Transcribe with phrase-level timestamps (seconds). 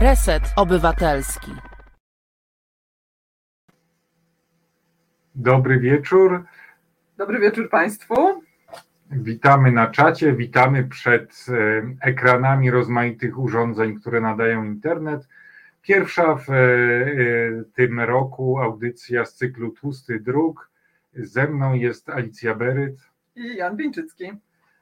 [0.00, 1.52] Reset Obywatelski.
[5.34, 6.44] Dobry wieczór.
[7.16, 8.42] Dobry wieczór Państwu.
[9.10, 15.28] Witamy na czacie, witamy przed e, ekranami rozmaitych urządzeń, które nadają internet.
[15.82, 17.06] Pierwsza w e, e,
[17.74, 20.70] tym roku audycja z cyklu Tłusty Dróg.
[21.14, 22.96] Ze mną jest Alicja Beryt.
[23.36, 24.32] I Jan Wieńczycki.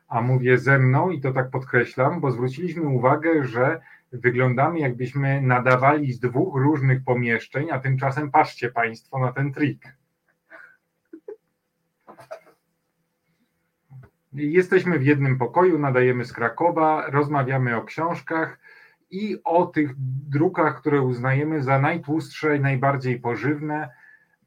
[0.09, 3.81] A mówię ze mną i to tak podkreślam, bo zwróciliśmy uwagę, że
[4.13, 9.97] wyglądamy jakbyśmy nadawali z dwóch różnych pomieszczeń, a tymczasem patrzcie Państwo na ten trik.
[14.33, 18.59] Jesteśmy w jednym pokoju, nadajemy z Krakowa, rozmawiamy o książkach
[19.11, 19.91] i o tych
[20.29, 23.89] drukach, które uznajemy za najtłustsze najbardziej pożywne,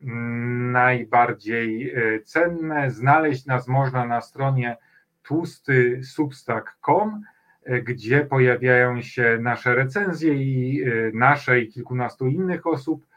[0.01, 2.91] mm, najbardziej e, cenne.
[2.91, 4.77] Znaleźć nas można na stronie
[5.23, 7.38] tłustysubstack.com, e,
[7.83, 13.09] gdzie pojawiają się nasze recenzje i e, nasze i kilkunastu innych osób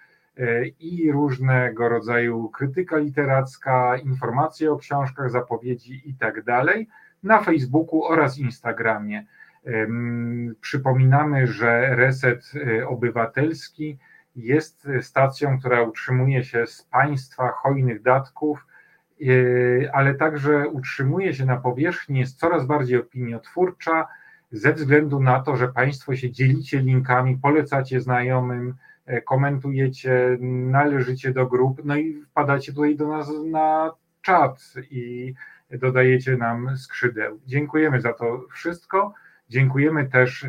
[0.81, 6.45] i różnego rodzaju krytyka literacka, informacje o książkach, zapowiedzi i tak
[7.23, 9.27] na Facebooku oraz Instagramie.
[10.61, 13.99] Przypominamy, że Reset y, Obywatelski
[14.37, 18.67] jest stacją, która utrzymuje się z państwa hojnych datków,
[19.21, 24.09] y, ale także utrzymuje się na powierzchni, jest coraz bardziej opiniotwórcza
[24.53, 28.75] ze względu na to, że Państwo się dzielicie linkami, polecacie znajomym,
[29.07, 33.91] e, komentujecie, należycie do grup, no i wpadacie tutaj do nas na
[34.23, 35.35] czat i
[35.71, 37.41] dodajecie nam skrzydeł.
[37.47, 39.15] Dziękujemy za to wszystko.
[39.49, 40.47] Dziękujemy też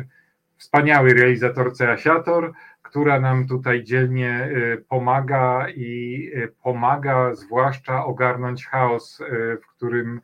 [0.56, 9.22] wspaniałej realizatorce Asiator, która nam tutaj dzielnie y, pomaga i y, pomaga zwłaszcza ogarnąć chaos,
[9.62, 10.20] w którym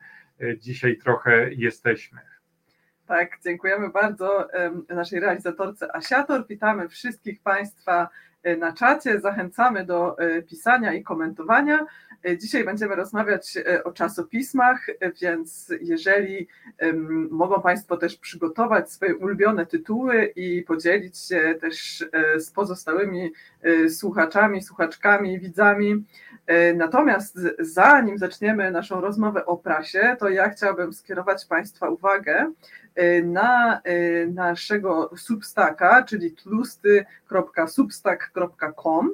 [0.59, 2.21] dzisiaj trochę jesteśmy.
[3.11, 4.49] Tak, dziękujemy bardzo
[4.89, 6.47] naszej realizatorce Asiator.
[6.47, 8.09] Witamy wszystkich Państwa
[8.59, 9.21] na czacie.
[9.21, 10.17] Zachęcamy do
[10.49, 11.87] pisania i komentowania.
[12.39, 14.87] Dzisiaj będziemy rozmawiać o czasopismach,
[15.23, 16.49] więc jeżeli
[17.31, 22.05] mogą Państwo też przygotować swoje ulubione tytuły i podzielić się też
[22.39, 23.33] z pozostałymi
[23.89, 26.05] słuchaczami, słuchaczkami, widzami.
[26.75, 32.53] Natomiast zanim zaczniemy naszą rozmowę o prasie, to ja chciałabym skierować Państwa uwagę
[33.25, 33.81] na
[34.35, 36.35] naszego Substacka, czyli
[38.33, 39.11] tlusty.substack.com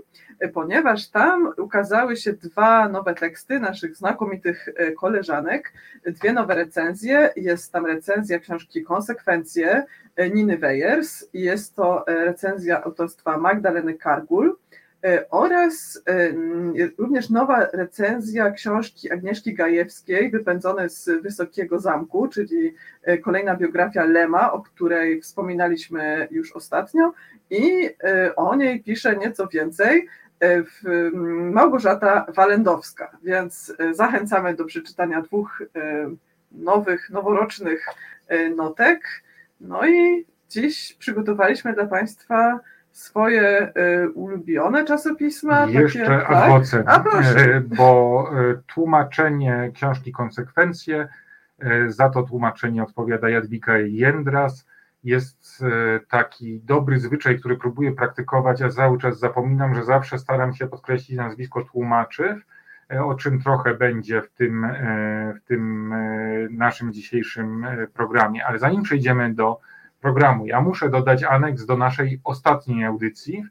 [0.55, 5.73] ponieważ tam ukazały się dwa nowe teksty naszych znakomitych e, koleżanek,
[6.07, 7.33] dwie nowe recenzje.
[7.37, 9.85] Jest tam recenzja książki Konsekwencje
[10.17, 14.57] e, Niny Weyers i jest to e, recenzja autorstwa Magdaleny Kargul
[15.31, 16.03] oraz
[16.99, 22.75] również nowa recenzja książki Agnieszki Gajewskiej, wypędzone z Wysokiego Zamku, czyli
[23.23, 27.13] kolejna biografia Lema, o której wspominaliśmy już ostatnio
[27.51, 27.91] i
[28.37, 30.09] o niej pisze nieco więcej.
[30.41, 30.63] E,
[31.53, 36.11] Małgorzata Walendowska, więc e, zachęcamy do przeczytania dwóch e,
[36.53, 37.87] nowych, noworocznych
[38.57, 39.23] notek.
[39.61, 42.61] No i dziś przygotowaliśmy dla Państwa
[42.97, 43.73] swoje
[44.15, 45.67] ulubione czasopisma.
[45.67, 47.05] Jeszcze takie, adwocem, tak?
[47.77, 48.31] bo
[48.67, 51.09] tłumaczenie książki Konsekwencje,
[51.87, 54.67] za to tłumaczenie odpowiada Jadwika Jędras,
[55.05, 55.65] jest
[56.09, 61.19] taki dobry zwyczaj, który próbuję praktykować, a cały czas zapominam, że zawsze staram się podkreślić
[61.19, 62.41] nazwisko tłumaczy,
[63.05, 64.67] o czym trochę będzie w tym,
[65.37, 65.95] w tym
[66.51, 68.47] naszym dzisiejszym programie.
[68.47, 69.61] Ale zanim przejdziemy do
[70.01, 73.45] programu, ja muszę dodać aneks do naszej ostatniej audycji.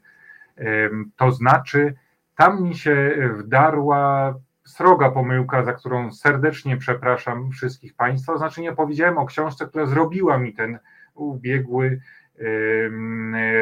[1.16, 1.94] To znaczy,
[2.36, 4.34] tam mi się wdarła
[4.64, 8.38] sroga pomyłka, za którą serdecznie przepraszam wszystkich Państwa.
[8.38, 10.78] Znaczy, nie powiedziałem o książce, która zrobiła mi ten
[11.14, 12.00] ubiegły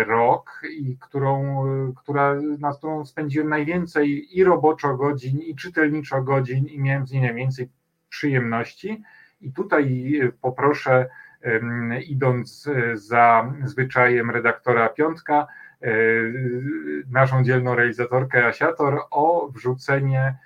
[0.06, 1.64] rok i którą,
[1.96, 7.22] która, na którą spędziłem najwięcej i roboczo godzin, i czytelniczo godzin, i miałem z niej
[7.22, 7.68] najwięcej
[8.08, 9.02] przyjemności.
[9.40, 11.08] I tutaj poproszę,
[12.06, 15.46] idąc za zwyczajem redaktora Piątka,
[15.82, 15.88] e,
[17.11, 20.38] naszą dzielną realizatorkę Asiator o wrzucenie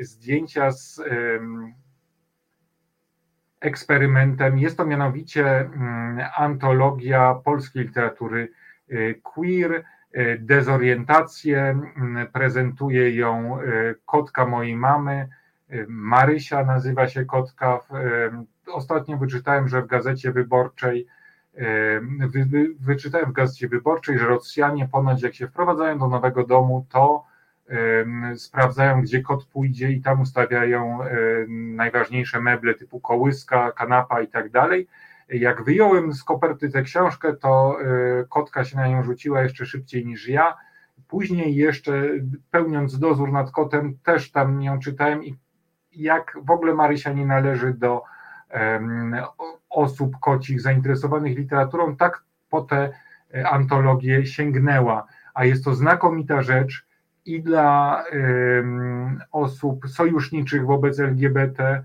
[0.00, 1.00] zdjęcia z
[3.60, 4.58] eksperymentem.
[4.58, 8.48] Jest to mianowicie mm, antologia polskiej literatury
[8.90, 9.84] y, queer.
[10.38, 13.58] Dezorientację mm, prezentuje ją
[14.06, 15.28] kotka mojej mamy.
[15.88, 17.80] Marysia nazywa się kotka.
[18.72, 21.06] Ostatnio wyczytałem, że w gazecie wyborczej
[22.20, 26.86] wy, wy, wyczytałem w gazecie wyborczej, że Rosjanie ponoć jak się wprowadzają do nowego domu,
[26.88, 27.24] to
[28.36, 30.98] sprawdzają, gdzie kot pójdzie i tam ustawiają
[31.48, 34.88] najważniejsze meble typu kołyska, kanapa i tak dalej.
[35.28, 37.78] Jak wyjąłem z koperty tę książkę, to
[38.28, 40.56] kotka się na nią rzuciła jeszcze szybciej niż ja.
[41.08, 42.02] Później jeszcze
[42.50, 45.36] pełniąc dozór nad kotem też tam ją czytałem i
[45.92, 48.02] jak w ogóle Marysia nie należy do
[49.70, 52.92] osób kocich zainteresowanych literaturą, tak po tę
[53.44, 55.06] antologię sięgnęła.
[55.34, 56.86] A jest to znakomita rzecz
[57.24, 58.04] i dla
[59.30, 61.84] osób sojuszniczych wobec LGBT,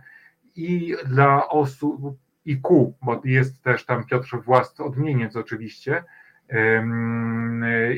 [0.56, 6.04] i dla osób, i ku, bo jest też tam Piotr Włast, odmieniec oczywiście,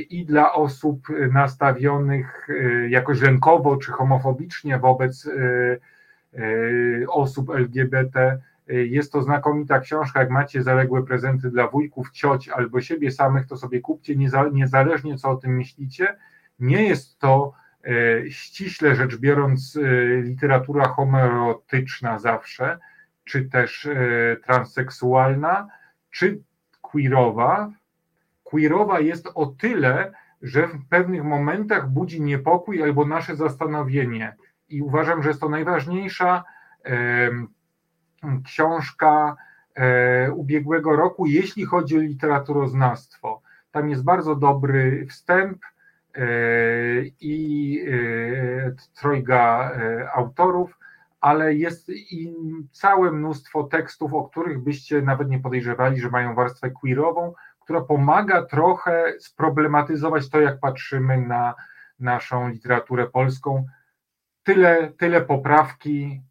[0.09, 5.31] i dla osób nastawionych e, jakoś lękowo czy homofobicznie wobec e,
[6.39, 8.41] e, osób LGBT.
[8.67, 10.19] Jest to znakomita książka.
[10.19, 14.15] Jak macie zaległe prezenty dla wujków, cioć albo siebie samych, to sobie kupcie,
[14.51, 16.15] niezależnie co o tym myślicie.
[16.59, 17.53] Nie jest to
[18.29, 19.79] ściśle rzecz biorąc
[20.21, 22.79] literatura homoerotyczna zawsze,
[23.23, 23.89] czy też
[24.43, 25.67] transseksualna,
[26.11, 26.39] czy
[26.81, 27.71] queerowa,
[28.43, 34.35] queerowa jest o tyle, że w pewnych momentach budzi niepokój albo nasze zastanowienie.
[34.69, 36.43] I uważam, że jest to najważniejsza
[38.43, 39.35] książka
[39.75, 43.41] e, ubiegłego roku, jeśli chodzi o literaturoznawstwo.
[43.71, 45.57] Tam jest bardzo dobry wstęp
[46.15, 46.25] e,
[47.19, 47.85] i
[48.93, 49.71] trojga
[50.13, 50.77] autorów,
[51.21, 52.33] ale jest i
[52.71, 58.45] całe mnóstwo tekstów, o których byście nawet nie podejrzewali, że mają warstwę queerową, która pomaga
[58.45, 61.55] trochę sproblematyzować to, jak patrzymy na
[61.99, 63.65] naszą literaturę polską.
[64.43, 66.21] Tyle, tyle poprawki.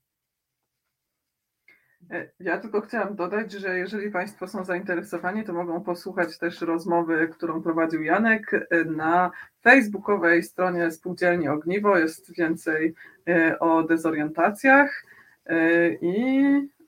[2.14, 7.28] E, ja tylko chciałam dodać, że jeżeli Państwo są zainteresowani, to mogą posłuchać też rozmowy,
[7.28, 9.30] którą prowadził Janek e, na
[9.62, 11.98] facebookowej stronie Spółdzielni Ogniwo.
[11.98, 12.94] Jest więcej
[13.28, 15.04] e, o dezorientacjach
[16.00, 16.44] i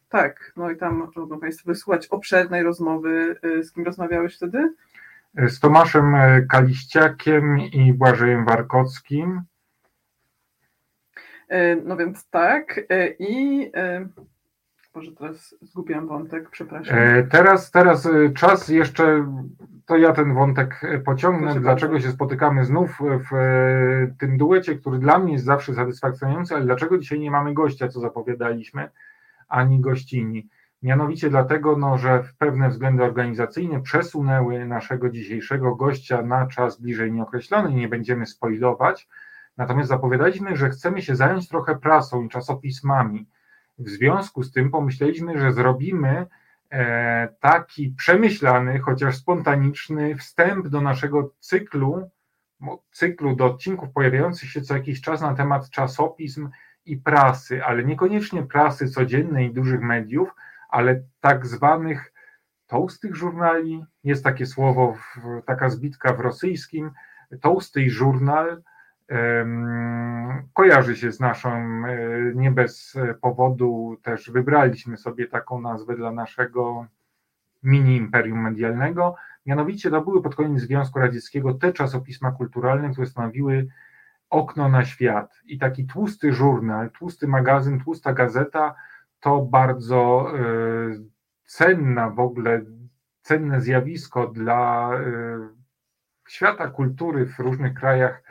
[0.09, 3.37] tak, no i tam mogą Państwo wysłuchać obszernej rozmowy.
[3.63, 4.75] Z kim rozmawiałeś wtedy?
[5.49, 6.15] Z Tomaszem
[6.49, 9.43] Kaliściakiem i Błażejem Warkockim.
[11.85, 12.81] No więc tak.
[12.91, 14.05] E,
[14.97, 16.97] Może teraz zgubiłam wątek, przepraszam.
[17.31, 19.27] Teraz, teraz czas jeszcze,
[19.87, 21.61] to ja ten wątek pociągnę.
[21.61, 22.09] dlaczego bardzo.
[22.09, 23.31] się spotykamy znów w
[24.19, 28.01] tym duecie, który dla mnie jest zawsze satysfakcjonujący, ale dlaczego dzisiaj nie mamy gościa, co
[28.01, 28.89] zapowiadaliśmy?
[29.49, 30.49] ani gościni.
[30.83, 37.75] Mianowicie dlatego, no, że pewne względy organizacyjne przesunęły naszego dzisiejszego gościa na czas bliżej nieokreślony,
[37.75, 39.09] nie będziemy spoilować.
[39.57, 43.27] Natomiast zapowiadaliśmy, że chcemy się zająć trochę prasą i czasopismami.
[43.79, 46.27] W związku z tym pomyśleliśmy, że zrobimy
[46.71, 52.11] e, taki przemyślany, chociaż spontaniczny wstęp do naszego cyklu,
[52.91, 56.49] cyklu do odcinków pojawiających się co jakiś czas na temat czasopism
[56.87, 60.35] i prasy, ale niekoniecznie prasy codziennej dużych mediów,
[60.69, 62.13] ale tak zwanych
[62.67, 63.85] tołstych żurnali.
[64.05, 64.97] Jest takie słowo,
[65.47, 66.91] taka zbitka w rosyjskim.
[67.41, 68.63] Tołsty żurnal
[70.53, 71.95] kojarzy się z naszą, e,
[72.35, 76.87] nie bez powodu też wybraliśmy sobie taką nazwę dla naszego
[77.63, 79.15] mini imperium medialnego.
[79.47, 83.69] Mianowicie to były pod koniec Związku Radzieckiego te czasopisma kulturalne, które stanowiły
[84.31, 88.75] okno na świat i taki tłusty żurnal, tłusty magazyn, tłusta gazeta
[89.21, 90.43] to bardzo e,
[91.45, 92.65] cenna w ogóle,
[93.23, 95.49] cenne zjawisko dla e,
[96.29, 98.23] świata kultury w różnych krajach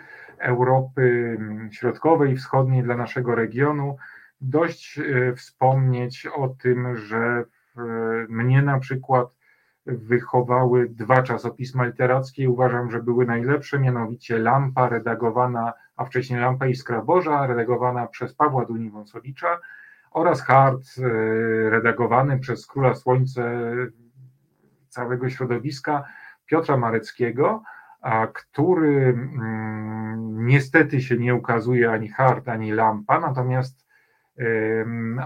[0.45, 1.37] Europy
[1.71, 3.97] Środkowej i Wschodniej, dla naszego regionu.
[4.41, 7.43] Dość e, wspomnieć o tym, że
[8.29, 9.35] mnie na przykład
[9.85, 16.67] wychowały dwa czasopisma literackie i uważam, że były najlepsze, mianowicie Lampa, redagowana, a wcześniej Lampa
[16.67, 19.57] Iskra Boża, redagowana przez Pawła Duni-Wąsowicza
[20.11, 21.09] oraz Hart, e,
[21.69, 23.71] redagowany przez Króla Słońce
[24.89, 26.03] całego środowiska
[26.45, 27.63] Piotra Mareckiego,
[28.05, 33.85] a który mm, niestety się nie ukazuje ani Hart, ani Lampa, natomiast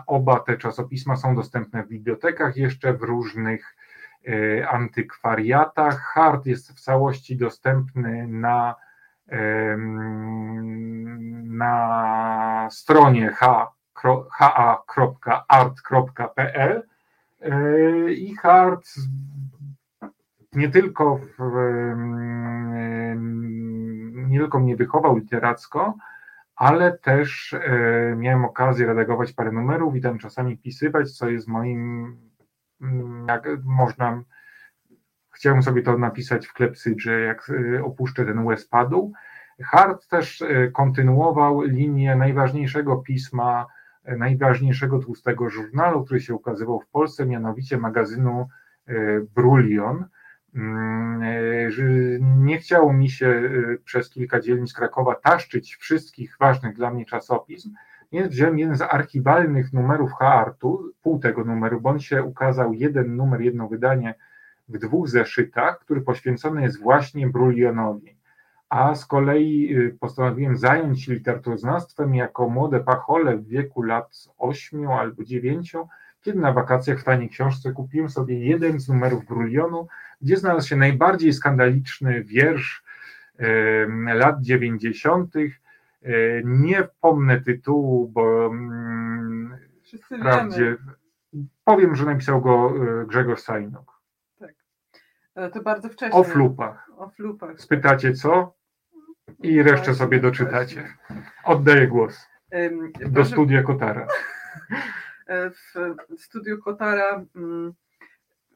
[0.08, 3.76] oba te czasopisma są dostępne w bibliotekach jeszcze w różnych
[4.28, 6.00] E, antykwariatach.
[6.00, 8.76] Hart jest w całości dostępny na,
[11.44, 13.74] na stronie ha.art.pl
[17.42, 18.90] e, i Hart
[20.54, 21.54] nie tylko, w,
[24.28, 25.94] nie tylko mnie wychował literacko,
[26.56, 32.16] ale też e, miałem okazję redagować parę numerów i tam czasami pisywać, co jest moim
[32.82, 34.24] Mm, jak można,
[35.36, 39.14] chciałem sobie to napisać w klepsydrze, jak y, opuszczę ten łez padł.
[39.64, 43.66] Hart też y, kontynuował linię najważniejszego pisma,
[44.18, 48.48] najważniejszego tłustego żurnalu, który się ukazywał w Polsce, mianowicie magazynu
[49.36, 50.06] Brulion.
[50.56, 51.22] Mm,
[52.46, 53.50] nie chciało mi się
[53.86, 57.74] przez kilka dzielnic Krakowa taszczyć wszystkich ważnych dla mnie czasopism,
[58.12, 63.16] więc wziąłem jeden z archiwalnych numerów Hartu, pół tego numeru, bo on się ukazał jeden
[63.16, 64.16] numer, jedno wydanie
[64.70, 68.16] w dwóch zeszytach, który poświęcony jest właśnie Brulionowi.
[68.70, 74.88] A z kolei y, postanowiłem zająć się literaturoznawstwem jako młode pachole w wieku lat 8
[74.88, 75.76] albo 9,
[76.22, 79.88] kiedy na wakacjach w taniej książce kupiłem sobie jeden z numerów Brulionu,
[80.22, 82.84] gdzie znalazł się najbardziej skandaliczny wiersz
[84.14, 85.34] lat 90.
[86.44, 90.78] Nie pomnę tytułu, bo mm, Wszyscy wprawdzie
[91.34, 91.48] wiemy.
[91.64, 94.00] powiem, że napisał go y, Grzegorz Sajnok.
[95.36, 96.20] Ale to bardzo wcześnie.
[96.20, 96.90] O flupach.
[96.98, 97.62] O flupach.
[97.62, 98.54] Spytacie co?
[99.40, 100.84] I resztę sobie doczytacie.
[101.44, 102.28] Oddaję głos
[103.10, 104.08] do studia Kotara.
[106.10, 107.26] w studiu Kotara.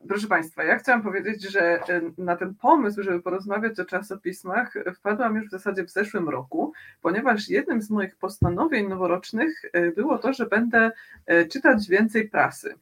[0.08, 5.36] Proszę Państwa, ja chciałam powiedzieć, że e, na ten pomysł, żeby porozmawiać o czasopismach, wpadłam
[5.36, 10.34] już w zasadzie w zeszłym roku, ponieważ jednym z moich postanowień noworocznych e, było to,
[10.34, 10.92] że będę
[11.26, 12.76] e, czytać więcej prasy.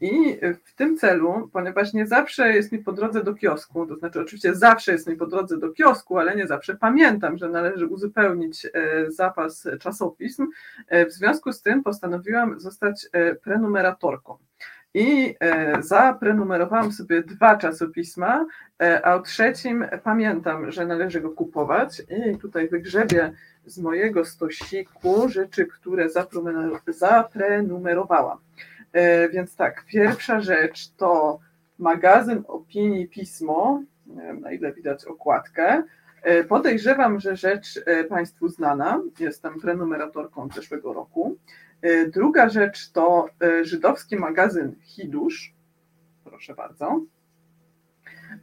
[0.00, 4.20] I w tym celu, ponieważ nie zawsze jest mi po drodze do kiosku, to znaczy
[4.20, 8.66] oczywiście zawsze jest mi po drodze do kiosku, ale nie zawsze pamiętam, że należy uzupełnić
[9.08, 10.46] zapas czasopism,
[10.90, 13.08] w związku z tym postanowiłam zostać
[13.42, 14.49] prenumeratorką.
[14.94, 18.46] I e, zaprenumerowałam sobie dwa czasopisma,
[18.82, 22.02] e, a o trzecim pamiętam, że należy go kupować.
[22.32, 23.32] I tutaj wygrzebię
[23.66, 28.38] z mojego stosiku rzeczy, które zaprenumer- zaprenumerowałam.
[28.92, 31.38] E, Więc tak, pierwsza rzecz to
[31.78, 33.82] magazyn opinii Pismo.
[34.06, 35.82] Nie wiem, na ile widać okładkę.
[36.48, 39.02] Podejrzewam, że rzecz Państwu znana.
[39.20, 41.36] Jestem prenumeratorką zeszłego roku.
[41.82, 45.54] E, Druga rzecz to e, żydowski magazyn Hidusz.
[46.24, 47.00] Proszę bardzo.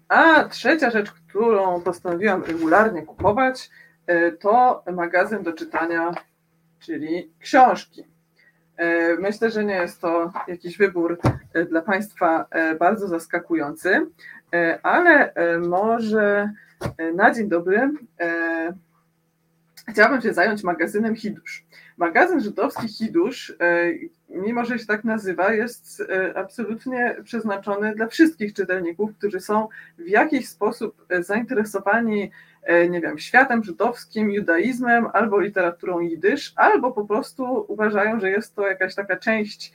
[0.08, 3.70] A trzecia rzecz, którą postanowiłam regularnie kupować,
[4.08, 6.12] e, to magazyn do czytania,
[6.80, 8.04] czyli książki.
[9.20, 11.20] Myślę, że nie jest to jakiś wybór
[11.70, 12.46] dla Państwa
[12.80, 14.08] bardzo zaskakujący,
[14.84, 15.34] ale
[15.68, 16.54] może
[17.14, 17.92] na dzień dobry
[19.90, 21.66] chciałabym się zająć magazynem Hidusz.
[21.98, 23.94] Magazyn żydowski Hidusz, e,
[24.30, 29.68] mimo że się tak nazywa, jest e, absolutnie przeznaczony dla wszystkich czytelników, którzy są
[29.98, 32.32] w jakiś sposób e, zainteresowani,
[32.90, 38.68] nie wiem, światem żydowskim, judaizmem albo literaturą jidysz, albo po prostu uważają, że jest to
[38.68, 39.74] jakaś taka część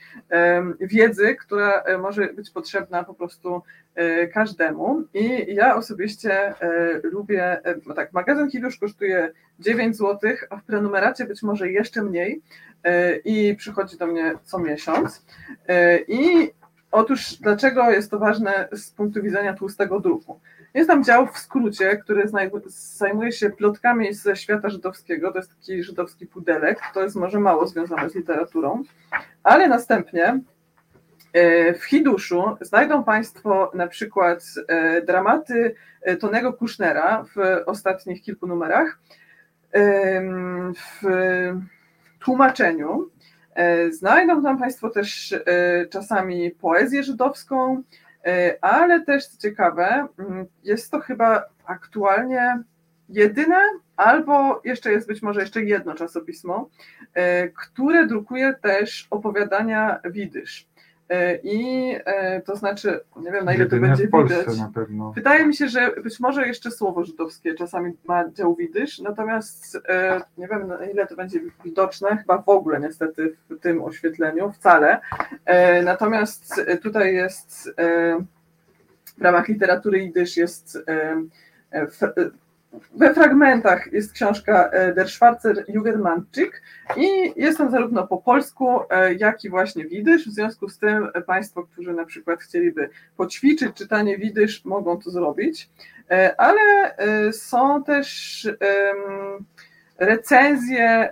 [0.79, 3.61] wiedzy, która e, może być potrzebna po prostu
[3.95, 5.03] e, każdemu.
[5.13, 11.25] I ja osobiście e, lubię, e, tak, magazyn Hidusz kosztuje 9 zł, a w prenumeracie
[11.25, 12.41] być może jeszcze mniej
[12.83, 15.25] e, i przychodzi do mnie co miesiąc.
[15.67, 16.51] E, I
[16.91, 20.39] otóż dlaczego jest to ważne z punktu widzenia tłustego druku?
[20.73, 22.23] Jest tam dział w skrócie, który
[22.67, 27.67] zajmuje się plotkami ze świata żydowskiego, to jest taki żydowski pudelek, to jest może mało
[27.67, 28.83] związane z literaturą,
[29.43, 30.39] ale następnie
[31.33, 38.47] e, w Hiduszu znajdą Państwo na przykład e, dramaty e, Tonego Kushnera w ostatnich kilku
[38.47, 38.99] numerach,
[40.75, 41.07] w
[42.19, 43.09] tłumaczeniu.
[43.89, 45.35] Znajdą tam Państwo też
[45.89, 47.83] czasami poezję żydowską,
[48.61, 52.63] ale też co ciekawe, mm, jest to chyba aktualnie
[53.09, 53.59] jedyne,
[53.95, 56.69] albo jeszcze jest być może jeszcze jedno czasopismo,
[57.13, 60.67] e, które drukuje też opowiadania widysz.
[61.13, 64.57] E, I e, to znaczy, nie wiem na ile to Jedyne będzie w Polsce widać.
[64.57, 65.11] na pewno.
[65.11, 70.21] Wydaje mi się, że być może jeszcze słowo żydowskie czasami ma dział widysz, natomiast e,
[70.37, 74.99] nie wiem na ile to będzie widoczne, chyba w ogóle niestety w tym oświetleniu, wcale.
[75.83, 77.73] Natomiast tutaj jest
[79.17, 80.77] w ramach literatury jidysz jest
[82.95, 86.61] we fragmentach jest książka e, Der Schwarzer Jugendmannczyk
[86.97, 90.27] i jest tam zarówno po polsku, e, jak i właśnie widysz.
[90.27, 95.69] W związku z tym Państwo, którzy na przykład chcieliby poćwiczyć czytanie widysz, mogą to zrobić.
[96.11, 96.95] E, Ale
[97.31, 98.47] są też
[99.97, 101.09] recenzje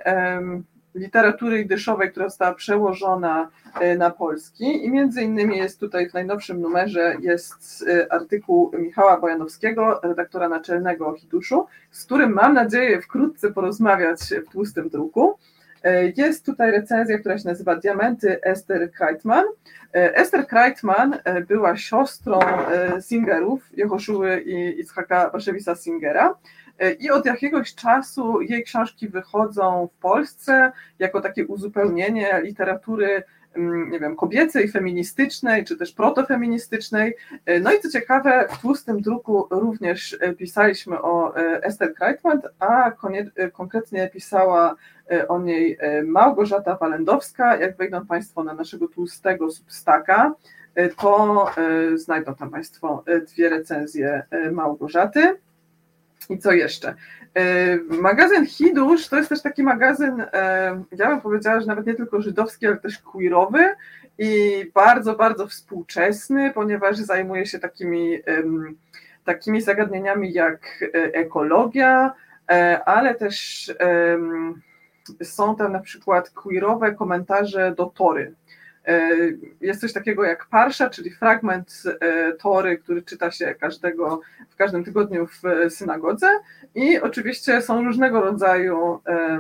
[0.95, 6.61] literatury jidyszowej, która została przełożona e, na polski i między innymi jest tutaj w najnowszym
[6.61, 14.19] numerze jest e, artykuł Michała Bojanowskiego, redaktora naczelnego Hiduszu, z którym mam nadzieję wkrótce porozmawiać
[14.47, 15.37] w tłustym druku.
[15.83, 19.45] E, Jest tutaj recenzja, która się nazywa Diamenty Esther Kreitman.
[19.93, 21.17] E, Esther Kreitman
[21.47, 22.39] była siostrą
[23.01, 26.35] Singerów, Jehoszuły i Itzhaka Baszewisa Singera.
[26.79, 33.23] E, I od jakiegoś czasu jej książki wychodzą w Polsce jako takie uzupełnienie literatury
[33.55, 37.15] mm, nie wiem, kobiecej, feministycznej, czy też protofeministycznej.
[37.61, 42.91] No i co ciekawe, w tłustym druku również pisaliśmy o Esther Kreitman, a
[43.53, 44.75] konkretnie pisała
[45.27, 47.57] o niej Małgorzata Walendowska.
[47.57, 50.33] Jak wejdą Państwo na naszego tłustego substaka,
[51.01, 51.45] to
[51.95, 55.37] znajdą tam Państwo dwie recenzje Małgorzaty.
[56.29, 56.95] I co jeszcze?
[57.35, 61.93] E, magazyn Hidusz to jest też taki magazyn, e, ja bym powiedziała, że nawet nie
[61.93, 63.75] tylko żydowski, ale też queerowy
[64.17, 68.19] i bardzo, bardzo współczesny, ponieważ zajmuje się takimi,
[69.25, 72.13] takimi zagadnieniami jak e, ekologia,
[72.85, 73.71] ale też
[75.23, 78.33] są tam na przykład queerowe komentarze do Tory.
[78.87, 79.09] E,
[79.61, 84.83] jest coś takiego jak parsza, czyli fragment e, Tory, który czyta się każdego, w każdym
[84.83, 85.41] tygodniu w
[85.73, 86.39] synagodze.
[86.75, 89.39] I oczywiście są różnego rodzaju E,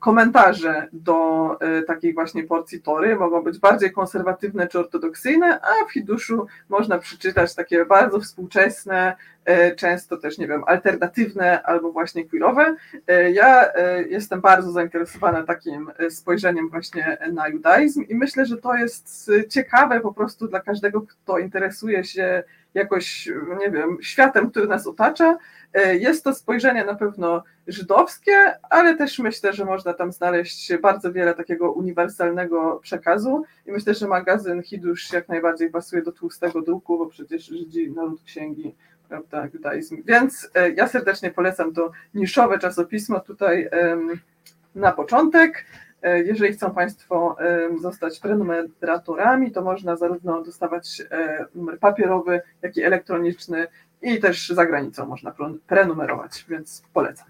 [0.00, 5.92] komentarze do e, takiej właśnie porcji tory mogą być bardziej konserwatywne czy ortodoksyjne, a w
[5.92, 12.76] Hiduszu można przeczytać takie bardzo współczesne, e, często też, nie wiem, alternatywne albo właśnie queerowe.
[13.32, 13.72] Ja
[14.08, 20.12] jestem bardzo zainteresowana takim spojrzeniem właśnie na judaizm i myślę, że to jest ciekawe po
[20.12, 22.42] prostu dla każdego, kto interesuje się
[22.74, 23.28] jakoś,
[23.58, 25.38] nie wiem, światem, który nas otacza.
[25.74, 31.12] E, jest to spojrzenie na pewno żydowskie, ale też myślę, że można tam znaleźć bardzo
[31.12, 36.98] wiele takiego uniwersalnego przekazu i myślę, że magazyn Hidusz jak najbardziej pasuje do tłustego druku,
[36.98, 38.74] bo przecież Żydzi naród księgi,
[39.08, 40.02] prawda, judaizm.
[40.06, 43.68] Więc e, ja serdecznie polecam to niszowe czasopismo tutaj
[44.74, 45.64] na początek.
[46.02, 47.36] E, jeżeli chcą Państwo
[47.80, 51.02] zostać prenumeratorami, to można zarówno dostawać
[51.54, 53.66] numer papierowy, jak i elektroniczny
[54.02, 55.34] i też za granicą można
[55.66, 57.26] prenumerować, więc polecam.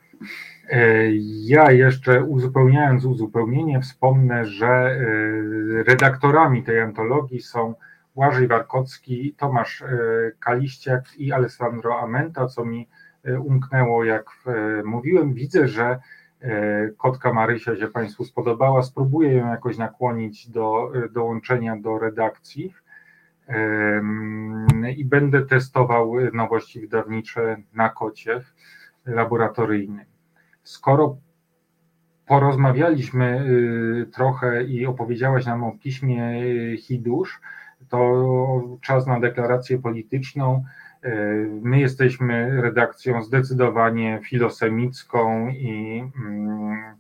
[0.71, 1.07] E,
[1.45, 4.99] ja jeszcze uzupełniając uzupełnienie, wspomnę, że
[5.87, 7.75] redaktorami tej antologii są
[8.15, 9.85] Błażej Warkocki, Tomasz
[10.41, 12.89] Kaliściak i Alessandro Amenta, co mi
[13.45, 14.31] umknęło, jak
[14.85, 15.35] mówiłem.
[15.35, 15.99] Widzę, że
[16.43, 18.83] E, kotka Marysia się Państwu spodobała.
[18.83, 22.75] Spróbuję ją jakoś nakłonić do e, dołączenia do redakcji
[24.97, 28.41] i będę testował nowości wydawnicze na kocie
[29.07, 30.05] laboratoryjnym.
[30.63, 31.17] Skoro
[32.27, 36.43] porozmawialiśmy y, trochę i opowiedziałaś nam o piśmie
[36.79, 37.41] Hidusz,
[37.89, 40.65] to czas na deklarację polityczną.
[41.03, 41.15] E,
[41.63, 46.97] my jesteśmy redakcją zdecydowanie filosemicką i mm,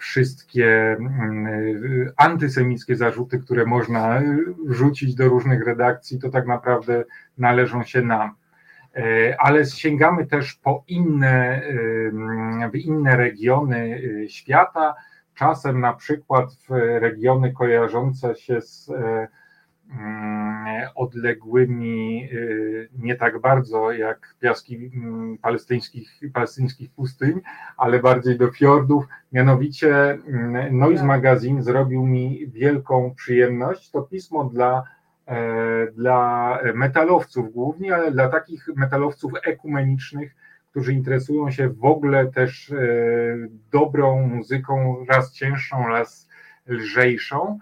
[0.00, 4.22] wszystkie mm, antysemickie zarzuty, które można
[4.68, 7.04] rzucić do różnych redakcji, to tak naprawdę
[7.38, 8.34] należą się nam.
[8.96, 11.62] E, ale sięgamy też po inne,
[12.72, 14.94] w inne regiony e, świata,
[15.34, 19.28] czasem na przykład w regiony kojarzące się z Mm,
[20.94, 27.40] odległymi y, nie tak bardzo jak piaski mm, palestyńskich, palestyńskich pustyń,
[27.76, 29.04] ale bardziej do fiordów.
[29.32, 33.90] Mianowicie mm, Noise Magazine zrobił mi wielką przyjemność.
[33.90, 34.84] To pismo dla,
[35.26, 40.34] e, dla metalowców głównie, ale dla takich metalowców ekumenicznych,
[40.70, 42.76] którzy interesują się w ogóle też e,
[43.72, 46.28] dobrą muzyką, raz cięższą, raz
[46.66, 47.58] lżejszą.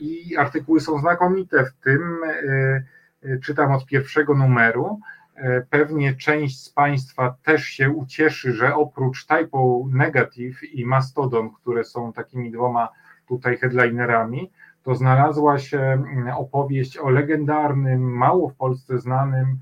[0.00, 2.82] I artykuły są znakomite, w tym e,
[3.22, 5.00] e, czytam od pierwszego numeru.
[5.34, 11.84] E, pewnie część z Państwa też się ucieszy, że oprócz Typo Negative i Mastodon, które
[11.84, 12.88] są takimi dwoma
[13.28, 14.50] tutaj headlinerami,
[14.82, 16.04] to znalazła się
[16.36, 19.58] opowieść o legendarnym, mało w Polsce znanym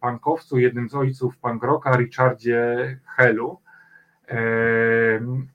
[0.00, 2.76] pankowcu, jednym z ojców punk rocka, Richardzie
[3.16, 3.58] Hellu,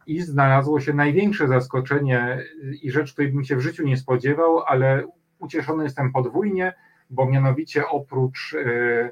[0.07, 2.43] i znalazło się największe zaskoczenie
[2.81, 5.03] i rzecz, której bym się w życiu nie spodziewał, ale
[5.39, 6.73] ucieszony jestem podwójnie,
[7.09, 9.09] bo mianowicie oprócz e,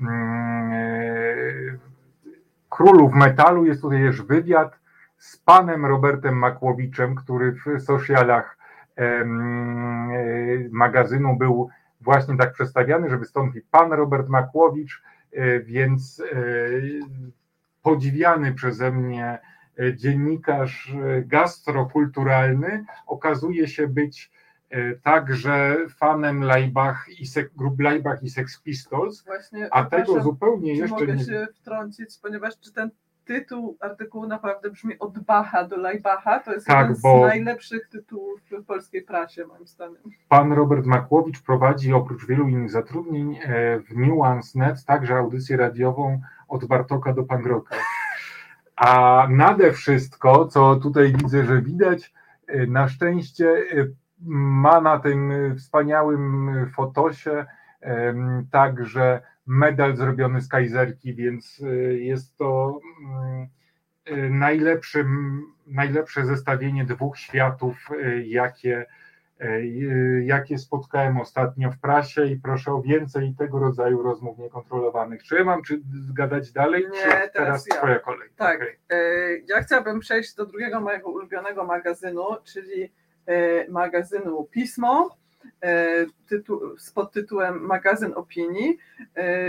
[0.00, 1.78] mm, e,
[2.68, 4.78] królów metalu jest tutaj też wywiad
[5.18, 8.58] z panem Robertem Makłowiczem, który w socialach
[8.96, 9.24] e,
[10.70, 11.68] magazynu był
[12.00, 15.02] właśnie tak przedstawiany, że wystąpi pan Robert Makłowicz,
[15.64, 16.22] więc
[17.84, 19.38] podziwiany przeze mnie
[19.78, 24.30] e, dziennikarz e, gastrokulturalny okazuje się być
[24.70, 27.24] e, także fanem Leibach i
[27.56, 31.24] grup Leibach i Sex Pistols, Właśnie, a tego zupełnie jeszcze mogę nie...
[31.24, 32.90] się wtrącić, ponieważ czy ten
[33.24, 38.40] tytuł artykułu naprawdę brzmi od Bacha do Leibacha, to jest tak, jeden z najlepszych tytułów
[38.50, 40.02] w polskiej prasie moim zdaniem.
[40.28, 43.38] Pan Robert Makłowicz prowadzi oprócz wielu innych zatrudnień
[43.88, 47.76] w Nuance.net także audycję radiową od Bartoka do Pangroka.
[48.76, 52.12] A nade wszystko, co tutaj widzę, że widać,
[52.68, 53.64] Na szczęście
[54.26, 57.46] ma na tym wspaniałym fotosie
[58.50, 61.62] także medal zrobiony z kajzerki, więc
[61.98, 62.80] jest to
[64.30, 65.04] najlepszy,
[65.66, 67.88] najlepsze zestawienie dwóch światów,
[68.24, 68.86] jakie
[70.22, 75.22] jakie spotkałem ostatnio w prasie i proszę o więcej tego rodzaju rozmów niekontrolowanych.
[75.22, 76.84] Czy ja mam czy zgadać dalej?
[76.92, 77.76] Nie, czy teraz, teraz ja.
[77.76, 78.28] twoja kolej.
[78.36, 78.60] Tak.
[78.90, 78.96] E,
[79.48, 82.92] Ja chciałabym przejść do drugiego mojego ulubionego magazynu, czyli
[83.68, 85.16] magazynu Pismo
[86.28, 88.78] tytu, z podtytułem Magazyn Opinii.
[89.16, 89.46] E,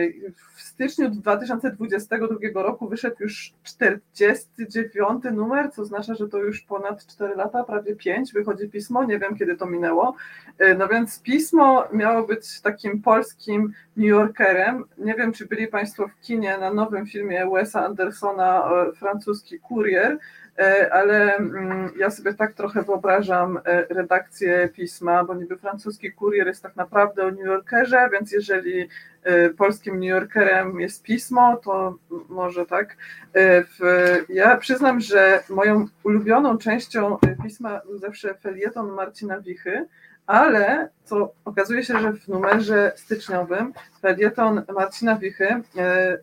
[0.55, 7.35] W styczniu 2022 roku wyszedł już 49 numer, co oznacza, że to już ponad 4
[7.35, 10.15] lata, prawie 5 wychodzi pismo, nie wiem kiedy to minęło.
[10.59, 14.83] E, No więc pismo miało być takim polskim New Yorkerem.
[14.97, 20.11] Nie wiem, czy byli Państwo w kinie na nowym filmie Wesa Andersona, e, francuski kurier,
[20.11, 20.17] e,
[20.91, 26.63] ale mm, ja sobie tak trochę wyobrażam e, redakcję pisma, bo niby francuski kurier jest
[26.63, 28.89] tak naprawdę o New Yorkerze, więc jeżeli
[29.23, 31.97] e, polskim New Yorkerem jest pismo, to
[32.29, 32.97] może tak.
[33.35, 33.63] E,
[34.29, 39.87] ja przyznam, że moją ulubioną częścią e, pisma był zawsze felieton Marcina Wichy,
[40.27, 46.17] ale co okazuje się, że w numerze styczniowym felieton Marcina Wichy e,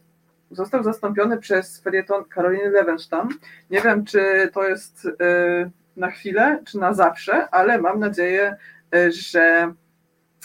[0.52, 3.28] został zastąpiony przez felieton Karoliny Lewenstam.
[3.70, 8.56] Nie wiem, czy to jest e, na chwilę, czy na zawsze, ale mam nadzieję,
[8.94, 9.74] e, że,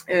[0.08, 0.20] e,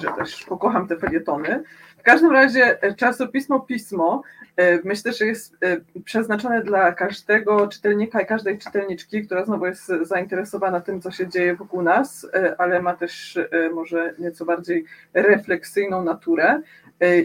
[0.00, 1.62] że też pokocham te felietony.
[2.06, 4.22] Każdym razie e, czasopismo Pismo
[4.56, 9.92] e, myślę, że jest e, przeznaczone dla każdego czytelnika i każdej czytelniczki, która znowu jest
[10.02, 12.26] zainteresowana tym, co się dzieje wokół nas,
[12.58, 13.38] ale ma też
[13.74, 16.62] może nieco bardziej refleksyjną naturę.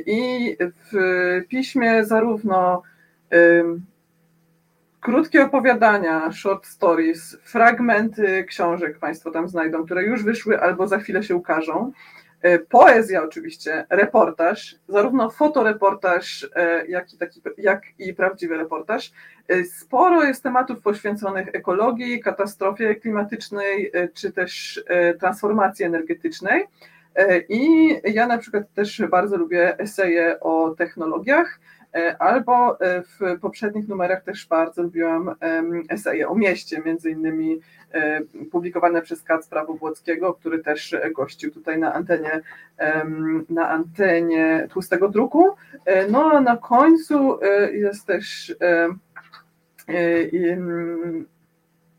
[0.05, 0.57] I
[0.91, 0.95] w
[1.49, 2.81] piśmie zarówno
[5.01, 11.23] krótkie opowiadania, short stories, fragmenty książek Państwo tam znajdą, które już wyszły albo za chwilę
[11.23, 11.91] się ukażą.
[12.41, 19.11] E, Poezja oczywiście, reportaż, zarówno fotoreportaż, e, jak i, taki, jak i prawdziwy reportaż.
[19.47, 24.83] E, Sporo jest tematów poświęconych ekologii, katastrofie klimatycznej, czy też
[25.19, 26.67] transformacji energetycznej.
[27.49, 31.59] I ja na przykład też bardzo lubię eseje o technologiach,
[32.19, 35.35] albo e, w poprzednich numerach też bardzo lubiłam
[35.89, 37.59] eseje o mieście, między innymi
[37.93, 42.41] e, publikowane przez Kacpra Wobłockiego, który też e, gościł tutaj na antenie,
[43.49, 45.55] na antenie tłustego druku.
[45.85, 48.87] E, No a na końcu e, jest też e,
[49.89, 50.53] e,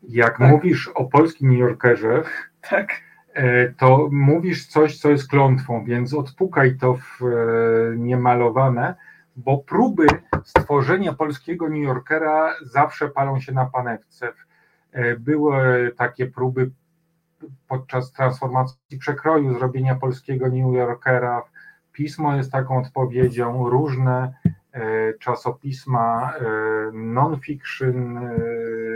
[0.09, 0.49] Jak Tak.
[0.51, 2.23] mówisz o polskim New Yorkerze,
[2.69, 2.89] tak,
[3.33, 8.95] e, to mówisz coś, co jest klątwą, więc odpukaj to w e, niemalowane,
[9.35, 10.07] bo próby
[10.43, 14.33] stworzenia polskiego New Yorkera zawsze palą się na panewce.
[14.91, 16.71] E, Były takie próby
[17.67, 21.43] podczas transformacji przekroju zrobienia polskiego New Yorkera.
[21.91, 24.33] Pismo jest taką odpowiedzią, różne
[24.71, 26.41] e, czasopisma e,
[26.93, 28.19] non-fiction,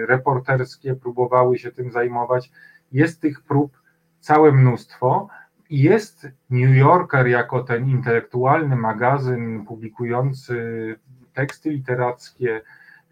[0.07, 2.51] reporterskie próbowały się tym zajmować.
[2.91, 3.77] Jest tych prób
[4.19, 5.27] całe mnóstwo.
[5.69, 10.95] Jest New Yorker jako ten intelektualny magazyn publikujący
[11.33, 12.61] teksty literackie,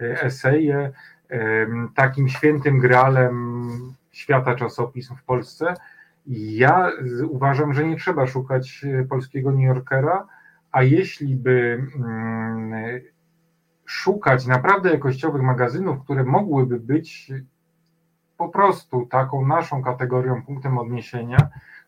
[0.01, 0.91] e, eseje,
[1.95, 3.69] takim świętym gralem
[4.11, 5.73] świata czasopism w Polsce.
[6.27, 6.91] Ja
[7.29, 10.27] uważam, że nie trzeba szukać e, polskiego New Yorkera,
[10.71, 13.01] a jeśli by mm,
[13.85, 17.31] szukać naprawdę jakościowych magazynów, które mogłyby być
[18.37, 21.37] po prostu taką naszą kategorią, punktem odniesienia,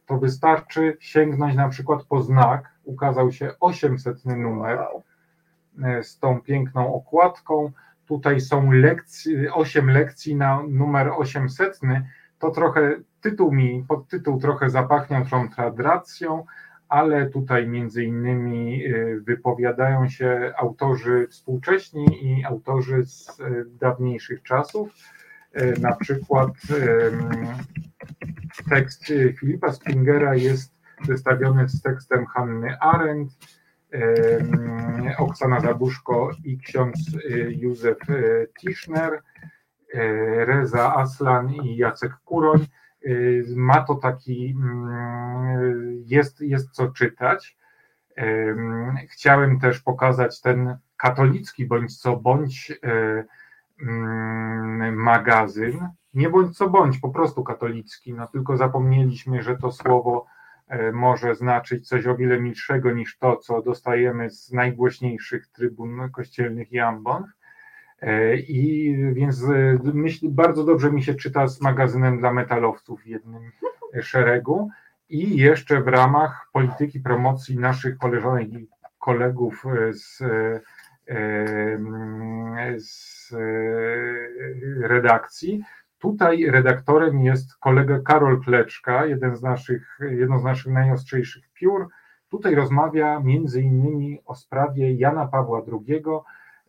[0.07, 2.71] to wystarczy sięgnąć na przykład po znak.
[2.83, 4.79] Ukazał się 800 numer
[5.83, 7.71] e, z tą piękną okładką.
[8.05, 11.79] Tutaj są lekcje, 8 lekcji na numer 800.
[12.39, 16.45] To trochę tytuł mi, podtytuł trochę zapachniał tą tradycją,
[16.89, 23.43] ale tutaj między innymi e, wypowiadają się autorzy współcześni i autorzy z e,
[23.79, 24.89] dawniejszych czasów.
[25.57, 26.51] E, Na przykład
[28.69, 29.05] tekst
[29.39, 30.73] Filipa Springera jest
[31.07, 33.33] zestawiony z tekstem Hanny Arendt,
[35.17, 38.13] Oksana Zabuszko i ksiądz e, Józef e,
[38.59, 39.21] Tischner,
[40.45, 42.67] Reza Aslan i Jacek Kuroń.
[43.55, 47.57] Ma to taki, mm, jest, jest co czytać.
[48.15, 52.79] Em, Chciałem też pokazać ten katolicki bądź co bądź
[54.91, 60.25] magazyn, nie bądź co bądź, po prostu katolicki, no tylko zapomnieliśmy, że to słowo
[60.67, 66.71] e, może znaczyć coś o wiele milszego niż to, co dostajemy z najgłośniejszych trybun kościelnych
[66.71, 67.23] i ambon.
[68.47, 69.43] I więc
[69.93, 73.51] myśl, bardzo dobrze mi się czyta z magazynem dla metalowców w jednym
[74.01, 74.69] szeregu.
[75.09, 78.67] I jeszcze w ramach polityki promocji naszych koleżanek i
[78.99, 80.23] kolegów z,
[82.77, 83.31] z
[84.81, 85.63] redakcji,
[85.99, 91.89] Tutaj redaktorem jest kolega Karol Kleczka, jeden z naszych, jedno z naszych najostrzejszych piór.
[92.29, 96.03] Tutaj rozmawia między innymi o sprawie Jana Pawła II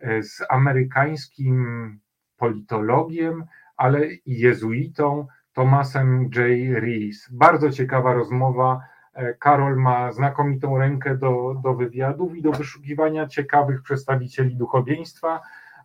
[0.00, 1.98] e, z amerykańskim
[2.36, 3.44] politologiem,
[3.76, 6.36] ale i jezuitą Thomasem J.
[6.82, 7.28] Rees.
[7.30, 8.80] Bardzo ciekawa rozmowa.
[9.18, 15.40] E, Karol ma znakomitą rękę do, do wywiadów i do wyszukiwania ciekawych przedstawicieli duchowieństwa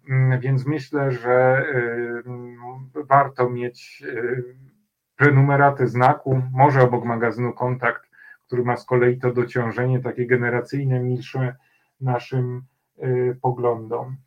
[0.10, 1.66] Mm, więc myślę, że
[2.96, 4.44] y, warto mieć y,
[5.16, 8.10] prenumeraty znaku, może obok magazynu Kontakt,
[8.48, 11.56] który ma z kolei to dociążenie takie generacyjne, milsze
[12.02, 12.64] naszym
[13.04, 14.18] y, poglądom.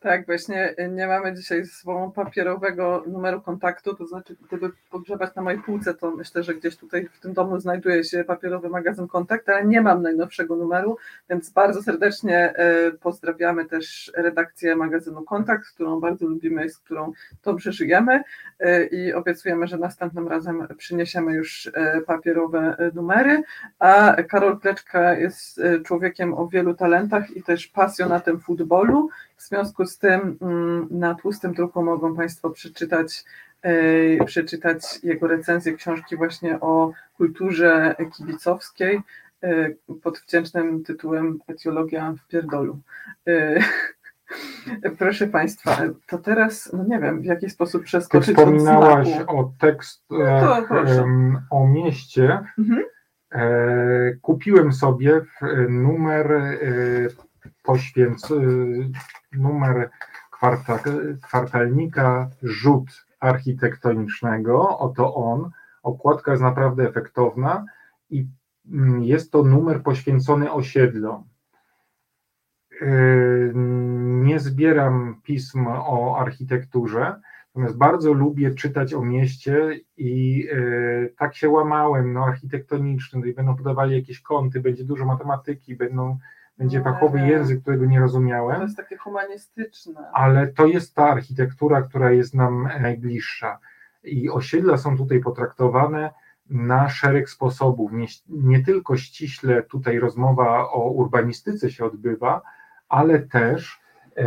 [0.00, 5.42] Tak, właśnie nie mamy dzisiaj ze sobą papierowego numeru kontaktu, to znaczy gdyby pogrzebać na
[5.42, 9.48] mojej półce, to myślę, że gdzieś tutaj w tym domu znajduje się papierowy magazyn kontakt,
[9.48, 10.96] ale nie mam najnowszego numeru,
[11.30, 17.12] więc bardzo serdecznie e, pozdrawiamy też redakcję magazynu kontakt, którą bardzo lubimy i z którą
[17.44, 18.22] dobrze żyjemy
[18.58, 21.70] e, i obiecujemy, że następnym razem przyniesiemy już
[22.06, 23.42] papierowe numery,
[23.78, 29.08] a Karol Kleczka jest człowiekiem o wielu talentach i też pasjonatem futbolu,
[29.38, 33.24] w związku z tym mm, na tłustym druku mogą Państwo przeczytać,
[33.62, 39.00] e, przeczytać jego recenzję książki właśnie o kulturze kibicowskiej
[39.42, 39.70] e,
[40.02, 42.78] pod wdzięcznym tytułem Etiologia w pierdolu.
[43.26, 43.60] E,
[44.98, 50.04] proszę Państwa, to teraz, no nie wiem, w jaki sposób przeskoczyć Ty wspominałaś o tekst
[50.10, 52.38] no o mieście.
[52.58, 52.84] Mhm.
[54.22, 55.20] Kupiłem sobie
[55.68, 56.32] numer
[57.68, 58.90] poświęcony
[59.32, 59.90] numer
[60.30, 60.78] kwarta,
[61.22, 64.78] kwartalnika Rzut Architektonicznego.
[64.78, 65.50] Oto on.
[65.82, 67.64] Okładka jest naprawdę efektowna
[68.10, 68.26] i
[68.72, 71.24] mm, jest to numer poświęcony osiedlom.
[72.80, 73.52] Yy,
[74.24, 81.48] nie zbieram pism o architekturze, natomiast bardzo lubię czytać o mieście i yy, tak się
[81.48, 86.18] łamałem, no architektonicznym, tutaj będą podawali jakieś kąty, będzie dużo matematyki, będą
[86.58, 88.56] będzie fachowy język, którego nie rozumiałem.
[88.56, 90.00] To jest takie humanistyczne.
[90.12, 93.58] Ale to jest ta architektura, która jest nam najbliższa.
[94.04, 96.10] I osiedla są tutaj potraktowane
[96.50, 97.92] na szereg sposobów.
[97.92, 102.42] Nie, nie tylko ściśle tutaj rozmowa o urbanistyce się odbywa,
[102.88, 103.80] ale też
[104.16, 104.24] e,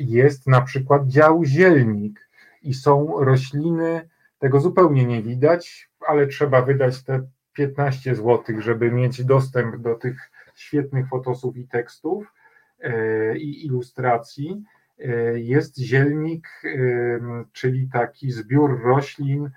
[0.00, 2.28] jest na przykład dział zielnik
[2.62, 9.24] i są rośliny, tego zupełnie nie widać, ale trzeba wydać te 15 zł, żeby mieć
[9.24, 12.32] dostęp do tych świetnych fotosów i tekstów
[12.80, 14.64] e, i ilustracji.
[14.98, 16.78] E, jest zielnik, e,
[17.52, 19.50] czyli taki zbiór roślin,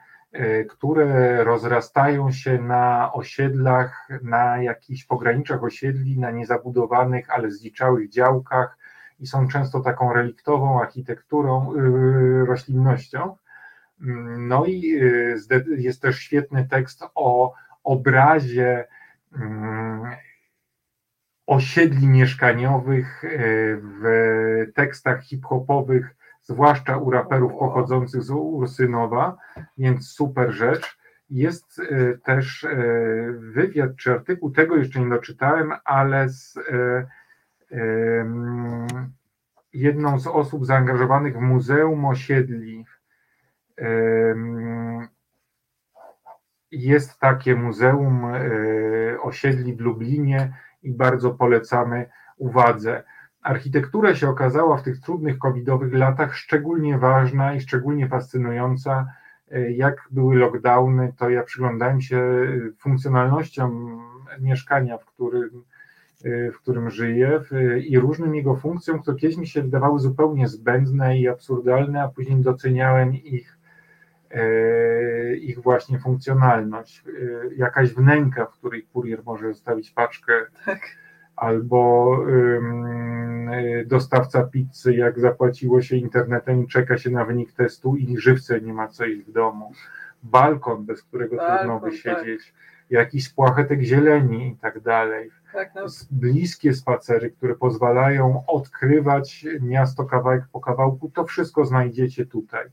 [0.69, 8.77] które rozrastają się na osiedlach, na jakichś pograniczach osiedli, na niezabudowanych, ale zdziczałych działkach
[9.19, 11.73] i są często taką reliktową architekturą,
[12.45, 13.35] roślinnością.
[14.37, 14.81] No i
[15.77, 18.87] jest też świetny tekst o obrazie
[21.49, 23.29] osiedli mieszkaniowych e,
[23.81, 24.03] w
[24.75, 29.37] tekstach hip-hopowych, zwłaszcza u raperów pochodzących z Ursynowa,
[29.77, 30.99] więc super rzecz.
[31.29, 32.77] Jest e, też e,
[33.31, 36.59] wywiad czy artykuł, tego jeszcze nie doczytałem, ale z
[39.73, 42.85] jedną z osób zaangażowanych w Muzeum Osiedli.
[46.71, 48.25] Jest takie Muzeum
[49.21, 53.03] Osiedli w Lublinie, i bardzo polecamy uwadze.
[53.41, 59.07] Architektura się okazała w tych trudnych covidowych latach szczególnie ważna i szczególnie fascynująca.
[59.69, 62.21] Jak były lockdowny, to ja przyglądałem się
[62.77, 64.01] funkcjonalnościom
[64.39, 65.63] mieszkania, w którym,
[66.53, 67.41] w którym żyję
[67.87, 72.41] i różnym jego funkcjom, które kiedyś mi się wydawały zupełnie zbędne i absurdalne, a później
[72.41, 73.58] doceniałem ich
[75.41, 77.03] ich właśnie funkcjonalność.
[77.07, 80.33] E, jakaś wnęka, w której kurier może zostawić paczkę,
[80.65, 80.79] tak.
[81.35, 82.15] albo
[83.51, 88.73] e, dostawca pizzy, jak zapłaciło się internetem, czeka się na wynik testu i żywce nie
[88.73, 89.71] ma co iść w domu.
[90.23, 92.45] Balkon, bez którego Balkon, trudno by siedzieć.
[92.45, 92.59] Tak.
[92.89, 95.29] Jakiś spłachetek zieleni i tak dalej.
[95.53, 95.85] Tak, no.
[96.11, 102.65] Bliskie spacery, które pozwalają odkrywać miasto kawałek po kawałku, to wszystko znajdziecie tutaj.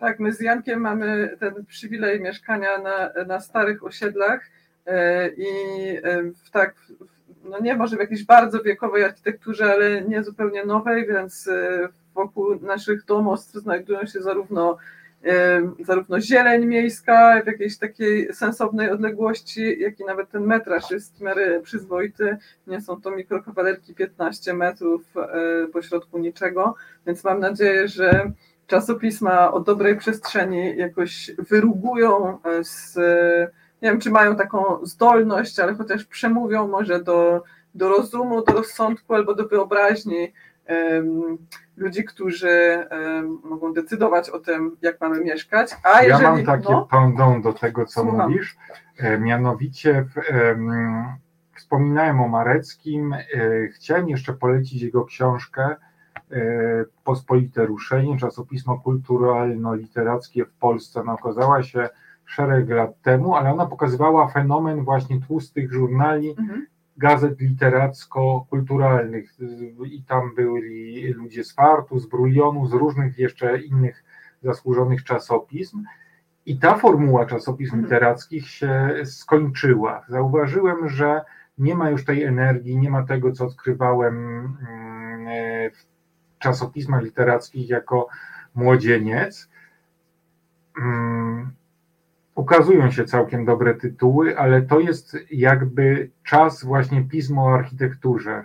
[0.00, 4.40] Tak, my z Jankiem mamy ten przywilej mieszkania na, na starych osiedlach
[4.86, 5.46] e, i
[6.02, 6.74] e, w, tak
[7.44, 11.48] no nie może w jakiejś bardzo wiekowej architekturze, ale nie zupełnie nowej, więc
[12.14, 14.78] wokół naszych domostw znajdują się zarówno
[15.84, 21.20] zarówno zieleń miejska w jakiejś takiej sensownej odległości, jak i nawet ten metraż jest w
[21.20, 22.36] miarę przyzwoity.
[22.66, 26.74] Nie są to mikrokawalerki 15 metrów e, pośrodku niczego,
[27.06, 28.32] więc mam nadzieję, że
[28.70, 32.96] czasopisma o dobrej przestrzeni jakoś wyrugują z,
[33.82, 37.42] nie wiem, czy mają taką zdolność, ale chociaż przemówią może do,
[37.74, 40.32] do rozumu, do rozsądku albo do wyobraźni
[41.76, 42.86] ludzi, którzy
[43.44, 45.76] mogą decydować o tym, jak mamy mieszkać.
[45.82, 48.30] A jeżeli, ja mam takie no, pendant do tego, co Słucham.
[48.30, 48.56] mówisz.
[48.98, 50.06] E, mianowicie
[51.56, 53.12] wspominałem o Mareckim.
[53.12, 53.26] E,
[53.74, 55.76] chciałem jeszcze polecić jego książkę e,
[57.04, 61.00] Pospolite Ruszenie, czasopismo kulturalno-literackie w Polsce.
[61.00, 61.88] Ona okazała się
[62.26, 66.66] szereg lat temu, ale ona pokazywała fenomen właśnie tłustych żurnali, mhm
[67.00, 69.30] gazet literacko-kulturalnych
[69.84, 74.04] i tam byli ludzie z Fartu, z Brulionu, z różnych jeszcze innych
[74.42, 75.84] zasłużonych czasopism.
[76.46, 77.84] I ta formuła czasopism mhm.
[77.84, 80.04] literackich się skończyła.
[80.08, 81.20] Zauważyłem, że
[81.58, 84.16] nie ma już tej energii, nie ma tego, co odkrywałem
[84.68, 85.89] mm, w
[86.40, 88.08] czasopismach literackich jako
[88.54, 89.48] młodzieniec.
[90.78, 91.50] Mm,
[92.34, 98.44] ukazują się całkiem dobre tytuły, ale to jest jakby czas właśnie pismo o architekturze.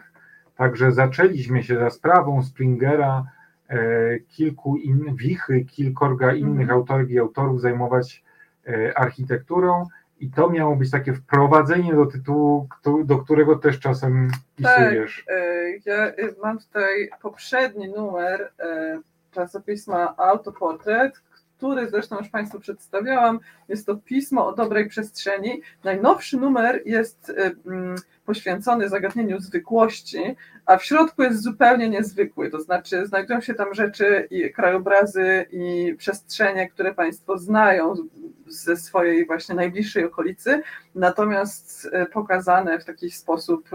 [0.55, 3.25] Także zaczęliśmy się za sprawą Springera,
[3.69, 6.77] e, kilku in, Wichy, kilkorga innych mm.
[6.77, 8.23] autorów i autorów zajmować
[8.67, 9.86] e, architekturą
[10.19, 12.67] i to miało być takie wprowadzenie do tytułu,
[13.06, 15.25] do którego też czasem pisujesz.
[15.28, 16.12] Tak, ja
[16.43, 18.51] mam tutaj poprzedni numer
[19.32, 21.21] czasopisma Autoportret,
[21.58, 23.39] który zresztą już Państwu przedstawiałam.
[23.67, 25.62] Jest to pismo o dobrej przestrzeni.
[25.84, 27.32] Najnowszy numer jest
[27.65, 30.35] mm, poświęcony zagadnieniu zwykłości,
[30.65, 32.51] a w środku jest zupełnie niezwykły.
[32.51, 37.95] To znaczy, znajdują się tam rzeczy i krajobrazy i przestrzenie, które Państwo znają
[38.47, 40.61] ze swojej właśnie najbliższej okolicy,
[40.95, 43.69] natomiast y, pokazane w taki sposób,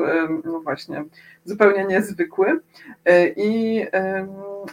[0.45, 1.05] no właśnie,
[1.45, 2.61] zupełnie niezwykły.
[3.37, 3.85] I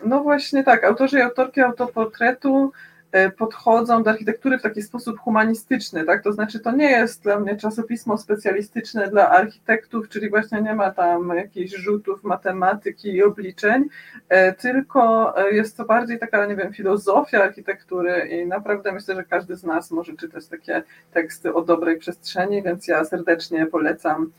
[0.06, 2.72] no właśnie tak, autorzy i autorki autoportretu
[3.07, 3.07] E,
[3.38, 6.24] podchodzą do architektury w taki sposób humanistyczny, tak?
[6.24, 10.92] To znaczy, to nie jest dla mnie czasopismo specjalistyczne dla architektów, czyli właśnie nie ma
[10.92, 13.86] tam jakichś rzutów matematyki i obliczeń,
[14.30, 19.24] e, tylko e, jest to bardziej taka, nie wiem, filozofia architektury i naprawdę myślę, że
[19.24, 24.32] każdy z nas może czytać takie teksty o dobrej przestrzeni, więc ja serdecznie polecam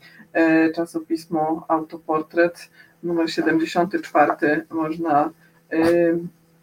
[0.75, 2.69] czasopismo Autoportret
[3.03, 4.65] numer 74.
[4.69, 5.29] Można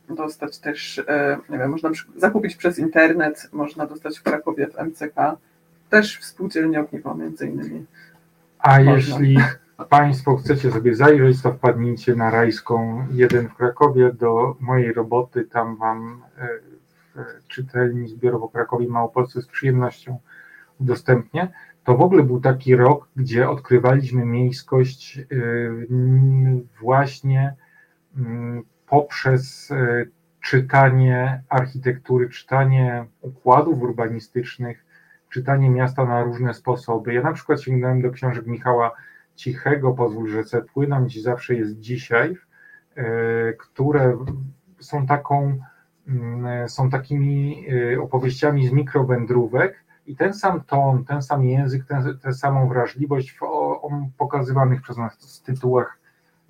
[0.08, 5.36] dostać też, e, nie wiem, można zakupić przez internet, można dostać w Krakowie w MCK,
[5.90, 7.84] też w spółdzielni Ogniwo między innymi.
[8.58, 8.92] A można.
[8.92, 9.38] jeśli
[9.88, 15.76] Państwo chcecie sobie zajrzeć, to wpadnijcie na Rajską 1 w Krakowie do mojej roboty, tam
[15.76, 16.48] Wam e,
[17.16, 20.18] w czytelni zbiorowo Krakowie Małopolsce z przyjemnością
[20.80, 21.48] udostępnię.
[21.84, 25.24] To w ogóle był taki rok, gdzie odkrywaliśmy miejskość e,
[26.80, 27.54] właśnie
[28.16, 30.04] mm, poprzez e,
[30.40, 34.84] czytanie architektury, czytanie układów urbanistycznych,
[35.30, 37.14] czytanie miasta na różne sposoby.
[37.14, 38.92] Ja na przykład sięgnąłem do książek Michała
[39.34, 42.36] Cichego, Pozwól, że chcę płynąć, zawsze jest dzisiaj,
[42.96, 43.04] e,
[43.52, 44.18] które
[44.80, 45.58] są taką,
[46.08, 52.18] mm, są takimi e, opowieściami z mikrowędrówek i ten sam ton, ten sam język, ten,
[52.18, 53.38] tę samą wrażliwość w
[54.18, 55.98] pokazywanych przez nas tytułach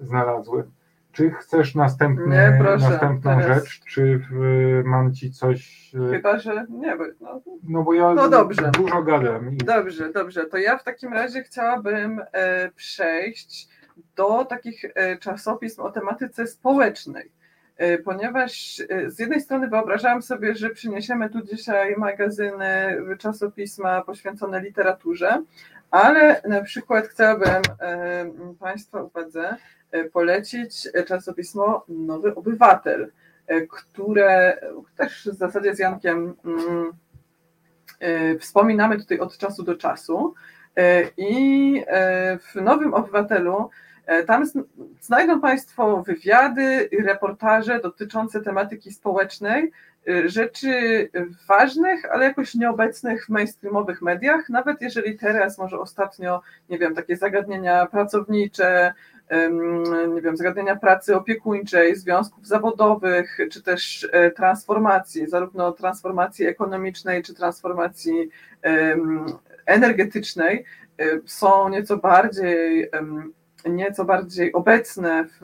[0.01, 0.76] znalazłem.
[1.17, 3.59] Czy chcesz następny, proszę, następną teraz.
[3.59, 5.91] rzecz, czy w, mam ci coś.
[5.95, 6.97] E, Chyba, że nie.
[7.21, 8.71] No, no bo ja no dobrze.
[8.71, 9.55] dużo gadam.
[9.55, 9.57] I...
[9.57, 10.45] Dobrze, dobrze.
[10.45, 13.69] To ja w takim razie chciałabym e, przejść
[14.17, 17.31] do takich e, czasopism o tematyce społecznej.
[17.77, 24.61] E, ponieważ e, z jednej strony wyobrażałam sobie, że przyniesiemy tu dzisiaj magazyny, czasopisma poświęcone
[24.61, 25.43] literaturze,
[25.91, 29.57] ale na przykład chciałabym e, Państwa uwadze
[30.13, 33.13] polecić czasopismo Nowy Obywatel,
[33.47, 34.59] e, które
[34.97, 36.93] też w zasadzie z Jankiem mm,
[38.01, 40.35] e, wspominamy tutaj od czasu do czasu.
[41.17, 41.83] I
[42.41, 43.71] w Nowym Obywatelu
[44.27, 44.45] tam
[45.01, 49.73] znajdą Państwo wywiady reportaże dotyczące tematyki społecznej,
[50.27, 50.71] rzeczy
[51.49, 57.17] ważnych, ale jakoś nieobecnych w mainstreamowych mediach, nawet jeżeli teraz może ostatnio, nie wiem, takie
[57.17, 58.95] zagadnienia pracownicze,
[60.15, 67.35] nie wiem, zagadnienia pracy opiekuńczej, związków zawodowych, czy też e, transformacji, zarówno transformacji ekonomicznej, czy
[67.35, 68.29] transformacji
[69.67, 70.65] energetycznej
[71.27, 72.91] są nieco bardziej
[73.69, 75.41] nieco bardziej obecne w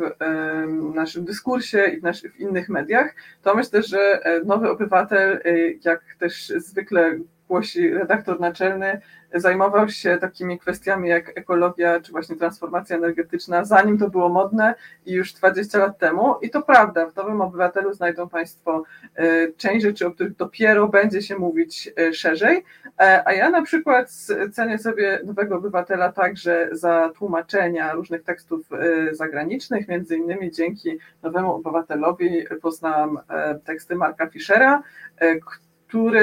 [0.95, 5.41] naszym dyskursie i w, naszych, w innych mediach, to myślę, że nowy obywatel,
[5.85, 7.19] jak też zwykle
[7.53, 9.01] głosi redaktor naczelny,
[9.35, 14.75] zajmował się takimi kwestiami jak ekologia czy właśnie transformacja energetyczna, zanim to było modne
[15.07, 16.35] i już 20 lat temu.
[16.43, 18.83] I to prawda, w Nowym Obywatelu znajdą Państwo
[19.17, 22.65] e, część rzeczy, o których dopiero będzie się mówić e, szerzej.
[23.01, 24.11] E, a ja na przykład
[24.53, 28.69] cenię sobie Nowego Obywatela także za tłumaczenia różnych tekstów
[29.13, 33.19] zagranicznych, między innymi dzięki Nowemu Obywatelowi poznałam
[33.65, 34.83] teksty Marka Fischera,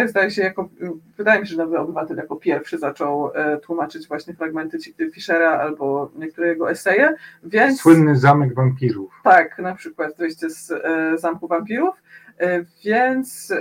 [0.05, 0.69] zdaje się jako,
[1.17, 4.77] wydaje mi się, że nowy obywatel jako pierwszy zaczął e, tłumaczyć właśnie fragmenty
[5.13, 7.81] Fischera albo niektóre jego eseje, więc...
[7.81, 9.13] Słynny Zamek Wampirów.
[9.23, 11.95] Tak, na przykład wyjście z e, Zamku Wampirów,
[12.37, 13.53] e, więc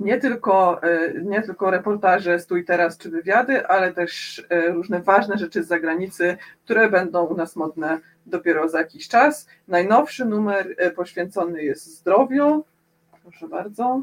[0.00, 0.80] nie tylko,
[1.22, 6.90] nie tylko reportaże Stój Teraz czy wywiady, ale też różne ważne rzeczy z zagranicy, które
[6.90, 9.48] będą u nas modne dopiero za jakiś czas.
[9.68, 12.64] Najnowszy numer poświęcony jest zdrowiu.
[13.22, 14.02] Proszę bardzo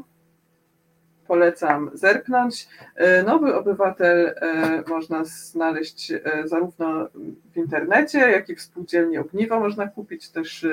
[1.26, 2.68] polecam zerknąć.
[2.96, 7.08] E, Nowy Obywatel e, można znaleźć e, zarówno
[7.52, 10.66] w internecie, jak i w spółdzielni Ogniwo można kupić też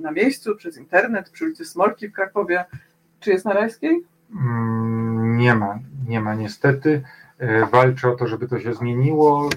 [0.00, 2.64] na miejscu przez internet przy ulicy Smolki w Krakowie.
[3.20, 4.04] Czy jest na Rajskiej?
[4.34, 5.78] Mm, nie ma,
[6.08, 7.02] nie ma niestety.
[7.72, 9.48] Walczę o to, żeby to się zmieniło.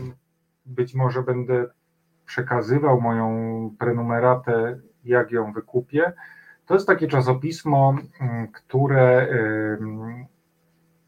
[0.65, 1.65] Być może będę
[2.25, 6.13] przekazywał moją prenumeratę, jak ją wykupię
[6.73, 9.27] to jest takie czasopismo, mm, które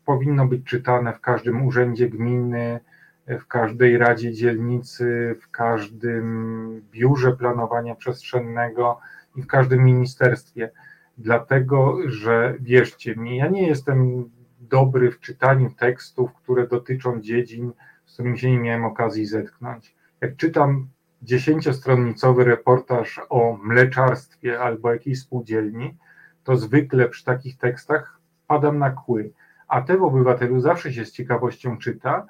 [0.05, 2.79] powinno być czytane w każdym urzędzie gminy,
[3.27, 8.99] w każdej radzie dzielnicy, w każdym biurze planowania przestrzennego
[9.35, 10.71] i w każdym ministerstwie.
[11.17, 17.71] Dlatego, że wierzcie mi, ja nie jestem dobry w czytaniu tekstów, które dotyczą dziedzin,
[18.05, 19.95] z którymi się nie miałem okazji zetknąć.
[20.21, 20.87] Jak czytam
[21.25, 25.97] dziesięciostronnicowy reportaż o mleczarstwie albo jakiejś spółdzielni,
[26.43, 29.31] to zwykle przy takich tekstach padam na kły.
[29.67, 32.25] A te w obywatelu zawsze się z ciekawością czyta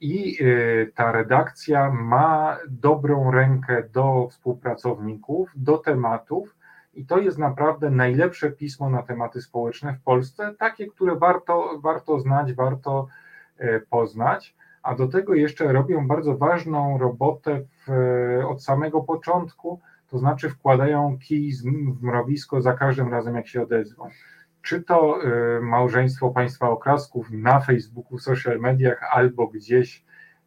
[0.00, 6.56] i y, ta redakcja ma dobrą rękę do współpracowników, do tematów,
[6.94, 12.20] i to jest naprawdę najlepsze pismo na tematy społeczne w Polsce, takie, które warto, warto
[12.20, 13.08] znać, warto
[13.60, 17.60] y, poznać a do tego jeszcze robią bardzo ważną robotę
[18.48, 19.80] od samego początku,
[20.10, 24.08] to znaczy wkładają kij w mrowisko za każdym razem, jak się odezwą.
[24.62, 30.04] Czy to y, małżeństwo państwa okrasków na Facebooku, w social mediach albo gdzieś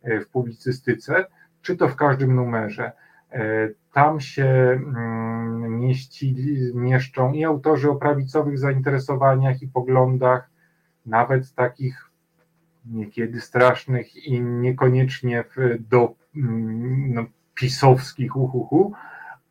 [0.08, 1.26] y, w publicystyce,
[1.62, 2.92] czy to w każdym numerze.
[3.94, 6.36] Tam się mm, mieści,
[6.74, 10.50] mieszczą i autorzy o prawicowych zainteresowaniach i poglądach,
[11.06, 12.10] nawet takich
[12.86, 15.44] niekiedy strasznych i niekoniecznie
[15.80, 17.26] do mm, no,
[17.56, 18.94] pisowskich uhuhu,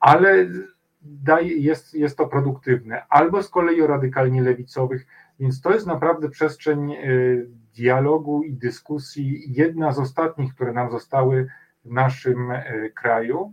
[0.01, 0.47] ale
[1.03, 3.03] daje, jest, jest to produktywne.
[3.09, 5.07] Albo z kolei o radykalnie lewicowych,
[5.41, 11.49] więc to jest naprawdę przestrzeń y, dialogu i dyskusji, jedna z ostatnich, które nam zostały
[11.85, 13.53] w naszym y, kraju.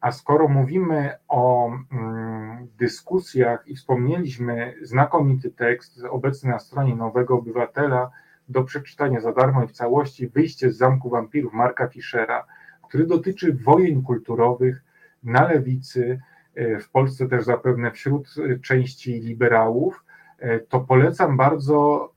[0.00, 8.10] A skoro mówimy o mm, dyskusjach i wspomnieliśmy znakomity tekst obecny na stronie Nowego Obywatela,
[8.48, 12.44] do przeczytania za darmo i w całości Wyjście z Zamku Wampirów Marka Fischera,
[12.88, 14.82] który dotyczy wojen kulturowych
[15.22, 16.20] na lewicy,
[16.54, 20.04] e, w Polsce też zapewne wśród e, części liberałów,
[20.38, 22.12] e, to polecam bardzo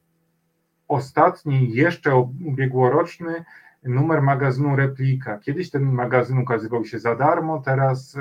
[0.87, 2.15] ostatni, jeszcze
[2.45, 3.43] ubiegłoroczny
[3.83, 5.37] numer magazynu Replika.
[5.37, 8.17] Kiedyś ten magazyn ukazywał się za darmo, teraz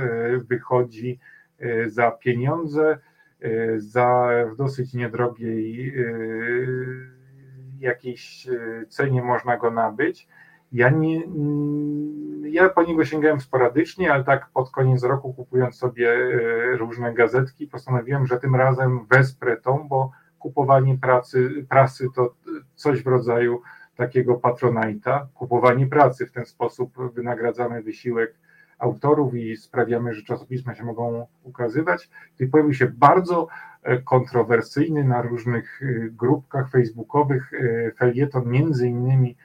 [0.48, 1.18] wychodzi
[1.86, 2.98] za pieniądze,
[3.76, 5.94] za w dosyć niedrogiej
[7.80, 10.28] jakiejś e, cenie można go nabyć.
[10.72, 16.12] Ja, nie, mm, ja po niego sięgałem sporadycznie, ale tak pod koniec roku kupując sobie
[16.12, 22.34] e, różne gazetki, postanowiłem, że tym razem wesprę tą, bo kupowanie pracy, prasy to
[22.74, 23.62] coś w rodzaju
[23.96, 28.34] takiego patronajta, kupowanie pracy w ten sposób wynagradzamy wysiłek
[28.80, 32.10] autorów i sprawiamy, że czasopisma się mogą ukazywać.
[32.40, 33.48] I pojawił się bardzo
[33.82, 39.36] e, kontrowersyjny na różnych e, grupkach facebookowych e, felieton, między innymi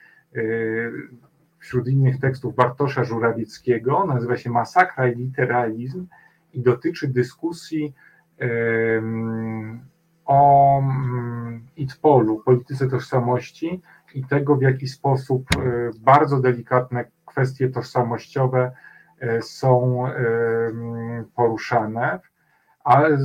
[1.59, 6.07] wśród innych tekstów Bartosza Żurawieckiego, nazywa się Masakra i literalizm
[6.53, 7.93] i dotyczy dyskusji
[10.25, 13.81] o mm, ITPOL-u, polityce tożsamości
[14.15, 15.45] i tego, w jaki sposób
[15.99, 18.71] bardzo delikatne kwestie tożsamościowe
[19.41, 20.03] są
[21.35, 22.19] poruszane,
[22.83, 23.17] ale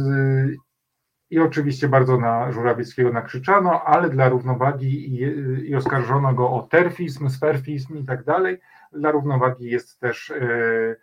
[1.30, 5.20] I oczywiście bardzo na Żurawieckiego nakrzyczano, ale dla równowagi i,
[5.68, 8.60] i oskarżono go o terfizm, sferfizm i tak dalej.
[8.92, 10.96] Dla równowagi jest też e,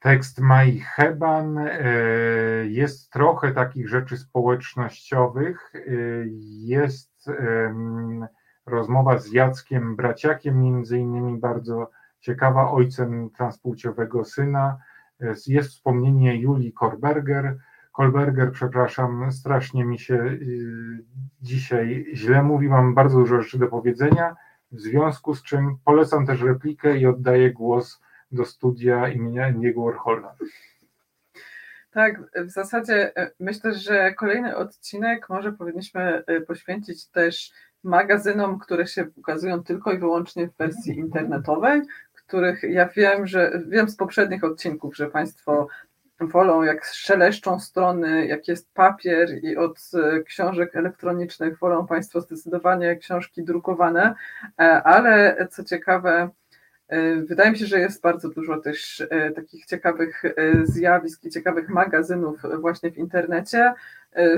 [0.00, 1.58] tekst Mai Heban.
[1.58, 1.72] E,
[2.66, 5.72] jest trochę takich rzeczy społecznościowych.
[5.74, 5.80] E,
[6.64, 7.30] jest
[8.66, 11.90] rozmowa z Jackiem Braciakiem, między innymi bardzo
[12.26, 14.78] ciekawa, ojcem transpłciowego syna.
[15.46, 17.56] Jest wspomnienie Julii Korberger,
[17.92, 21.04] Kolberger, przepraszam, strasznie mi się y,
[21.42, 24.36] dzisiaj źle mówi, mam bardzo dużo rzeczy do powiedzenia,
[24.72, 28.00] w związku z czym polecam też replikę i oddaję głos
[28.32, 30.34] do studia imienia Andiego Warhola.
[31.90, 37.52] Tak, w zasadzie e, myślę, że kolejny odcinek może powinniśmy e, poświęcić też
[37.86, 41.82] magazynom, które się ukazują tylko i wyłącznie w wersji internetowej,
[42.26, 45.68] których ja wiem, że wiem z poprzednich odcinków, że Państwo
[46.20, 52.96] wolą, jak szeleszczą strony, jak jest papier i od e, książek elektronicznych wolą Państwo zdecydowanie
[52.96, 54.14] książki drukowane,
[54.58, 56.30] e, ale co ciekawe,
[56.88, 60.22] e, wydaje mi się, że jest bardzo dużo też takich ciekawych
[60.64, 63.72] zjawisk i ciekawych magazynów właśnie w internecie.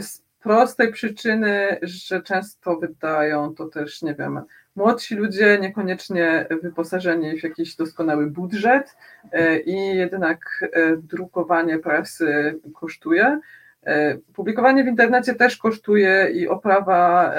[0.01, 4.41] Z prostej przyczyny, że często wydają to też, nie wiem,
[4.79, 8.97] młodsi ludzie, niekoniecznie wyposażeni w jakiś doskonały budżet
[9.33, 13.41] e, i jednak e, drukowanie prasy kosztuje.
[13.87, 17.35] E, publikowanie w internecie też kosztuje i oprawa,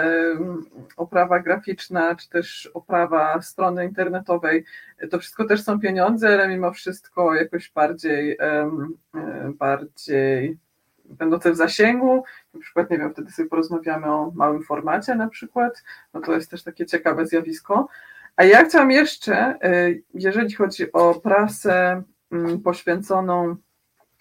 [0.97, 4.65] oprawa graficzna, czy też oprawa strony internetowej.
[5.11, 8.37] To wszystko też są pieniądze, ale mimo wszystko jakoś bardziej,
[9.53, 10.57] bardziej
[11.09, 15.83] będące w zasięgu, na przykład, nie wiem, wtedy sobie porozmawiamy o małym formacie na przykład,
[16.13, 17.87] no to jest też takie ciekawe zjawisko.
[18.35, 23.55] A ja chciałam jeszcze, y, jeżeli chodzi o prasę mm, poświęconą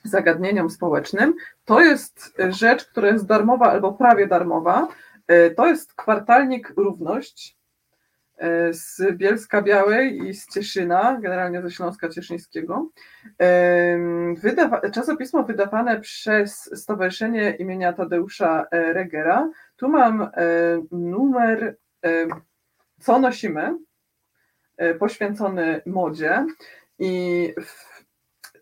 [0.05, 1.35] zagadnieniom społecznym,
[1.65, 4.89] to jest rzecz, która jest darmowa albo prawie darmowa.
[5.31, 7.58] Y, to jest kwartalnik Równość
[8.71, 12.91] z Bielska Białej i z Cieszyna, generalnie ze Śląska Cieszyńskiego.
[14.37, 19.51] Wydawa czasopismo wydawane przez Stowarzyszenie imienia Tadeusza e, Regera.
[19.77, 20.31] Tu mam e,
[20.93, 21.77] numer
[23.01, 23.79] Co nosimy,
[24.99, 26.47] poświęcony modzie
[26.99, 27.98] i w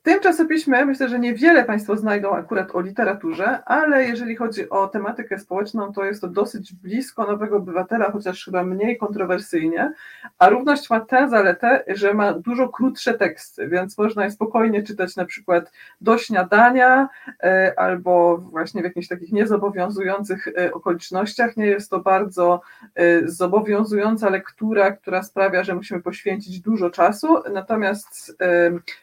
[0.07, 5.39] tym czasopiśmie myślę, że niewiele Państwo znajdą akurat o literaturze, ale jeżeli chodzi o tematykę
[5.39, 9.93] społeczną, to jest to dosyć blisko nowego obywatela, chociaż chyba mniej kontrowersyjnie.
[10.39, 15.17] A równość ma tę zaletę, że ma dużo krótsze teksty, więc można je spokojnie czytać
[15.17, 17.09] na przykład do śniadania
[17.43, 21.57] e, albo właśnie w jakichś takich niezobowiązujących e, okolicznościach.
[21.57, 22.61] Nie jest to bardzo
[22.95, 27.43] e, zobowiązująca lektura, która sprawia, że musimy poświęcić dużo czasu.
[27.53, 28.37] Natomiast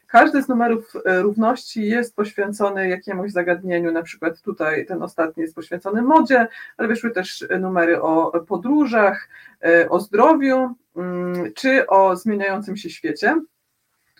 [0.08, 6.02] każdy z numerów równości jest poświęcony jakiemuś zagadnieniu, na przykład tutaj ten ostatni jest poświęcony
[6.02, 9.30] modzie, ale wyszły też numery o podróżach,
[9.64, 13.42] e, o zdrowiu mm, czy o zmieniającym się świecie.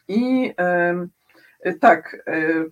[0.08, 0.54] I
[1.80, 2.66] tak, e,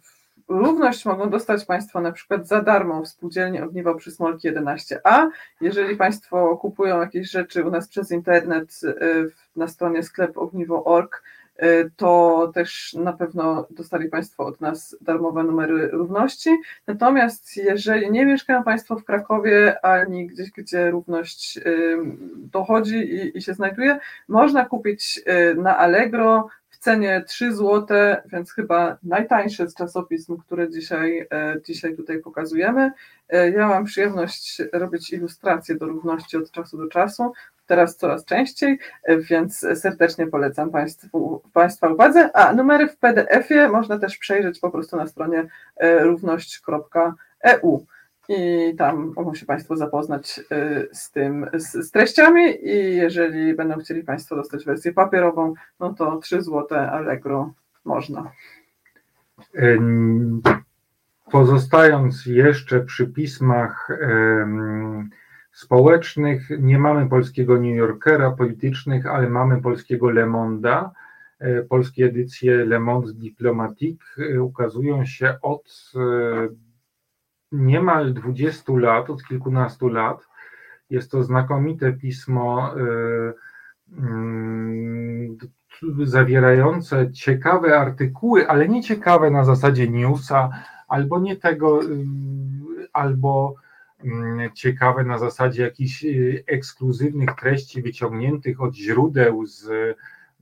[0.47, 5.29] Równość mogą dostać Państwo na przykład za darmo w spółdzielni Ogniwo Przysmolki 11a.
[5.61, 8.81] Jeżeli Państwo kupują jakieś rzeczy u nas przez internet
[9.55, 11.40] na stronie sklep ogniwo.org, E,
[11.95, 16.49] to też na pewno dostali Państwo od nas darmowe numery równości.
[16.87, 21.59] Natomiast jeżeli nie mieszkają Państwo w Krakowie, ani gdzieś, gdzie równość
[22.35, 26.47] dochodzi i, i się znajduje, można kupić e, na Allegro
[26.81, 27.87] cenie 3 zł,
[28.25, 32.91] więc chyba najtańsze z czasopism, które dzisiaj, e, dzisiaj tutaj pokazujemy.
[33.55, 37.33] Ja mam przyjemność robić ilustracje do równości od czasu do czasu
[37.67, 38.79] teraz coraz częściej,
[39.29, 42.31] więc serdecznie polecam Państwu, Państwa uwadze.
[42.33, 47.85] A numery w PDF-ie można też przejrzeć po prostu na stronie e, równość.eu
[48.29, 53.79] i tam mogą się Państwo zapoznać e, z tym, z, z, treściami i jeżeli będą
[53.79, 57.53] chcieli Państwo dostać wersję papierową, no to 3 zł Allegro
[57.85, 58.31] można.
[61.31, 63.87] Pozostając jeszcze przy pismach
[65.51, 66.49] społecznych.
[66.59, 70.89] Nie mamy polskiego New Yorkera politycznych, ale mamy polskiego Le Monde'a.
[71.39, 75.99] E, polskie edycje Le Monde Diplomatique e, ukazują się od e,
[77.51, 80.27] niemal 20 lat, od kilkunastu lat.
[80.89, 82.73] Jest to znakomite pismo
[83.97, 85.37] mm,
[86.03, 90.49] zawierające ciekawe artykuły, ale nie ciekawe na zasadzie newsa,
[90.87, 91.79] albo nie tego,
[92.93, 93.55] albo
[94.03, 99.69] Mm, ciekawe na zasadzie jakichś y, ekskluzywnych treści wyciągniętych od źródeł z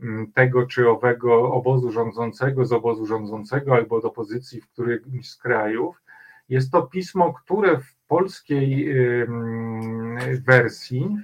[0.02, 5.38] mm, tego czy owego obozu rządzącego, z obozu rządzącego albo od opozycji w którymś z
[5.38, 6.02] krajów.
[6.50, 8.96] Jest to pismo, które w polskiej
[10.46, 11.18] wersji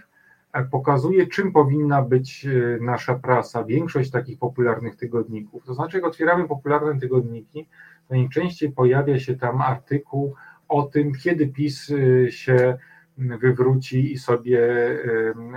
[0.71, 2.47] pokazuje, czym powinna być
[2.81, 5.65] nasza prasa, większość takich popularnych tygodników.
[5.65, 7.67] To znaczy, jak otwieramy popularne tygodniki,
[8.09, 10.35] najczęściej pojawia się tam artykuł
[10.67, 11.91] o tym, kiedy PiS
[12.29, 12.77] się
[13.17, 14.59] wywróci i sobie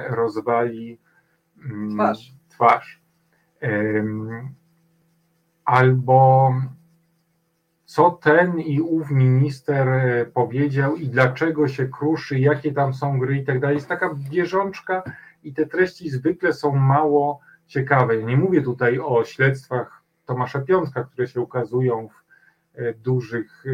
[0.09, 0.99] rozwali
[1.95, 2.35] twarz.
[2.49, 3.03] twarz.
[5.64, 6.53] Albo
[7.89, 13.36] co ten i ów minister e, powiedział i dlaczego się kruszy, jakie tam są gry
[13.36, 13.76] i tak dalej.
[13.76, 15.03] Jest taka bieżączka
[15.45, 18.22] i te treści zwykle są mało ciekawe.
[18.22, 22.22] Nie mówię tutaj o śledztwach Tomasza Piątka, które się ukazują w
[22.80, 23.70] e, dużych, e,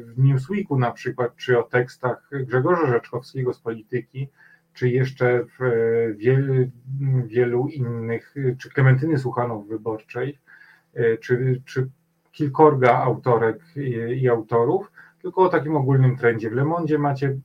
[0.00, 4.28] w Newsweeku na przykład, czy o tekstach Grzegorza Rzeczkowskiego z polityki,
[4.72, 5.64] czy jeszcze w
[6.16, 6.54] wielu,
[7.26, 10.38] wielu innych, czy Klementyny Słuchanów Wyborczej,
[11.20, 11.90] czy, czy
[12.32, 13.80] kilkorga autorek i,
[14.22, 16.50] i autorów, tylko o takim ogólnym trendzie.
[16.50, 17.36] W Le Monde macie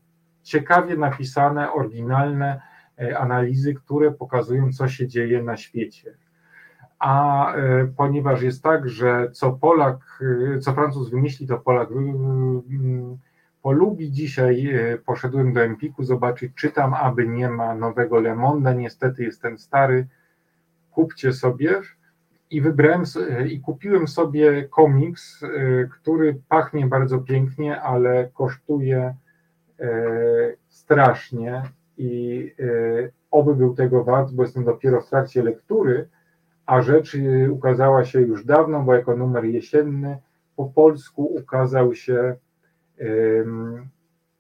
[0.44, 2.62] ciekawie napisane, oryginalne
[3.00, 6.14] e, analizy, które pokazują, co się dzieje na świecie.
[7.00, 10.24] A e, ponieważ jest tak, że co Polak,
[10.56, 11.90] e, co Francuz wymyśli, to Polak
[13.62, 14.12] polubi.
[14.12, 14.74] Dzisiaj
[15.06, 18.76] poszedłem do Empiku zobaczyć, czytam, aby nie ma nowego Le Monde.
[18.76, 20.08] Niestety jest ten stary.
[20.92, 21.82] Kupcie sobie
[22.52, 23.04] i wybrałem
[23.48, 25.48] i kupiłem sobie komiks, e,
[25.88, 29.16] który pachnie bardzo pięknie, ale kosztuje
[29.80, 29.88] e,
[30.68, 31.64] strasznie.
[31.98, 32.66] I e,
[33.32, 36.08] oby był tego wart, bo jestem dopiero w trakcie lektury,
[36.66, 37.18] a rzecz
[37.52, 40.18] ukazała się już dawno, bo jako numer jesienny
[40.56, 42.36] po polsku ukazał się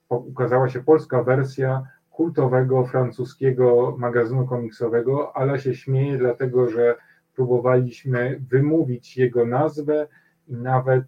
[0.09, 6.95] ukazała się polska wersja kultowego francuskiego magazynu komiksowego, ale się śmieje, dlatego że
[7.35, 10.07] próbowaliśmy wymówić jego nazwę
[10.47, 11.05] i nawet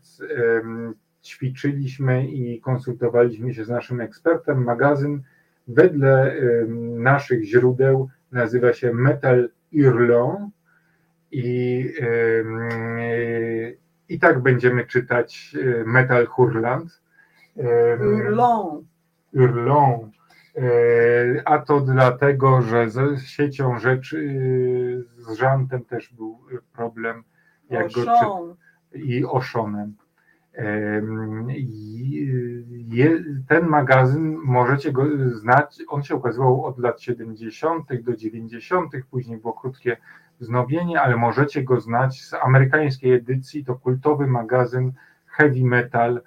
[1.24, 4.64] ćwiczyliśmy i konsultowaliśmy się z naszym ekspertem.
[4.64, 5.22] Magazyn
[5.68, 6.36] wedle
[6.98, 10.54] naszych źródeł nazywa się Metal Hurlant
[11.32, 11.92] i,
[14.10, 17.02] i tak będziemy czytać e, Metal Hurlant.
[17.98, 18.86] Hurlant.
[19.34, 20.17] Hurlant.
[20.58, 26.40] E, a to dlatego, że ze siecią rzeczy, z Żantem też był
[26.74, 27.24] problem.
[27.70, 29.94] Jak go, czy, I Oszonem.
[33.48, 38.04] Ten magazyn możecie go znać, on się ukazywał od lat 70.
[38.04, 39.98] do 90., później było krótkie
[40.40, 43.66] wznowienie, ale możecie go znać z amerykańskiej edycji.
[43.66, 44.92] To kultowy magazyn
[45.26, 46.22] heavy metal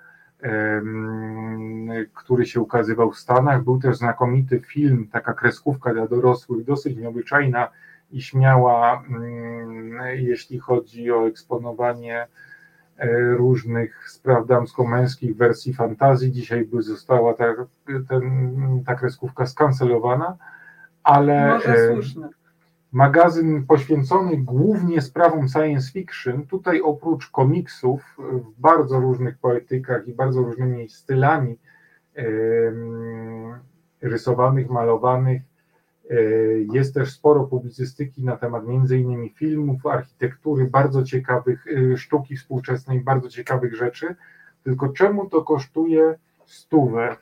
[2.14, 3.64] który się ukazywał w Stanach.
[3.64, 7.68] Był też znakomity film, taka kreskówka dla dorosłych, dosyć nieobyczajna
[8.10, 9.02] i śmiała,
[10.14, 12.26] jeśli chodzi o eksponowanie
[12.96, 16.32] e, różnych spraw damsko-męskich wersji fantazji.
[16.32, 17.44] Dzisiaj by została ta,
[18.08, 20.36] ten, ta kreskówka skancelowana,
[21.02, 21.48] ale.
[21.48, 22.28] Może słuszne
[22.92, 26.46] magazyn poświęcony głównie sprawom science fiction.
[26.46, 31.58] Tutaj oprócz komiksów w bardzo różnych poetykach i bardzo różnymi stylami
[34.00, 35.42] rysowanych, malowanych,
[36.10, 36.14] e,
[36.72, 43.00] jest też sporo publicystyki na temat między innymi filmów, architektury, bardzo ciekawych, e, sztuki współczesnej,
[43.00, 44.14] bardzo ciekawych rzeczy.
[44.64, 46.14] Tylko czemu to kosztuje
[46.46, 47.16] stówę?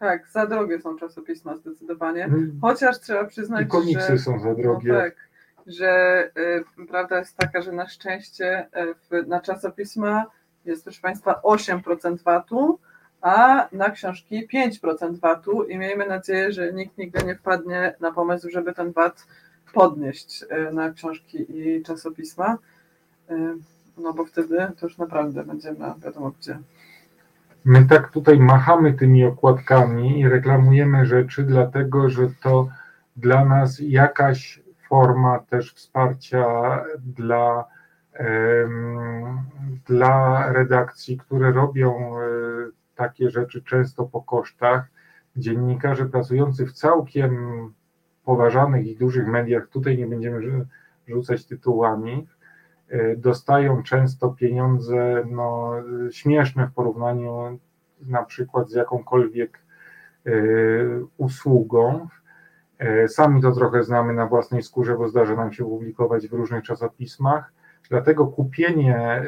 [0.00, 2.24] Tak, za drogie są czasopisma zdecydowanie.
[2.24, 2.58] Mm.
[2.62, 4.92] Chociaż trzeba przyznać, I komiksy że, są za drogie.
[4.92, 5.16] No tak,
[5.66, 6.24] że
[6.80, 8.66] y, prawda jest taka, że na szczęście
[9.12, 10.26] y, na czasopisma
[10.64, 12.78] jest, proszę Państwa, 8% VAT-u,
[13.20, 18.50] a na książki 5% VAT-u i miejmy nadzieję, że nikt nigdy nie wpadnie na pomysł,
[18.50, 19.26] żeby ten VAT
[19.72, 22.58] podnieść y, na książki i czasopisma,
[23.30, 23.34] y,
[23.98, 26.58] no bo wtedy to już naprawdę będziemy wiadomo gdzie.
[27.64, 32.68] My tak tutaj machamy tymi okładkami i reklamujemy rzeczy, dlatego że to
[33.16, 36.44] dla nas jakaś forma też wsparcia
[36.98, 37.64] dla,
[39.86, 42.22] dla redakcji, które robią e,
[42.94, 44.90] takie rzeczy często po kosztach.
[45.36, 47.72] Dziennikarze pracujący w całkiem
[48.24, 50.66] poważanych i dużych mediach, tutaj nie będziemy
[51.08, 52.26] rzucać tytułami,
[53.16, 55.72] dostają często pieniądze no,
[56.10, 57.58] śmieszne w porównaniu
[58.06, 59.58] na przykład z jakąkolwiek
[60.26, 60.30] e,
[61.16, 62.08] usługą.
[62.78, 66.64] E, sami to trochę znamy na własnej skórze, bo zdarza nam się publikować w różnych
[66.64, 67.52] czasopismach.
[67.90, 69.22] Dlatego kupienie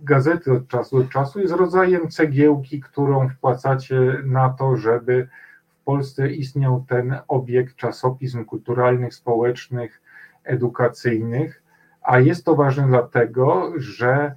[0.00, 5.28] gazety od czasu do czasu jest rodzajem cegiełki, którą wpłacacie na to, żeby
[5.68, 10.02] w Polsce istniał ten obiekt czasopism kulturalnych, społecznych,
[10.44, 11.62] edukacyjnych
[12.06, 14.34] a jest to ważne dlatego, że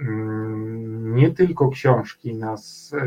[0.00, 3.06] mm, nie tylko książki nas e,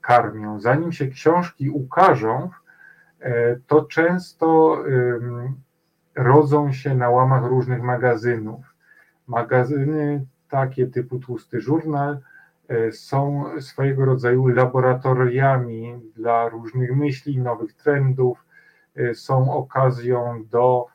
[0.00, 0.60] karmią.
[0.60, 2.50] Zanim się książki ukażą,
[3.20, 4.78] e, to często
[6.14, 8.74] rodzą się na łamach różnych magazynów.
[9.26, 12.18] Magazyny takie typu Tłusty Żurnal
[12.68, 18.44] e, są swojego rodzaju laboratoriami dla różnych myśli, nowych trendów,
[19.14, 20.86] są okazją do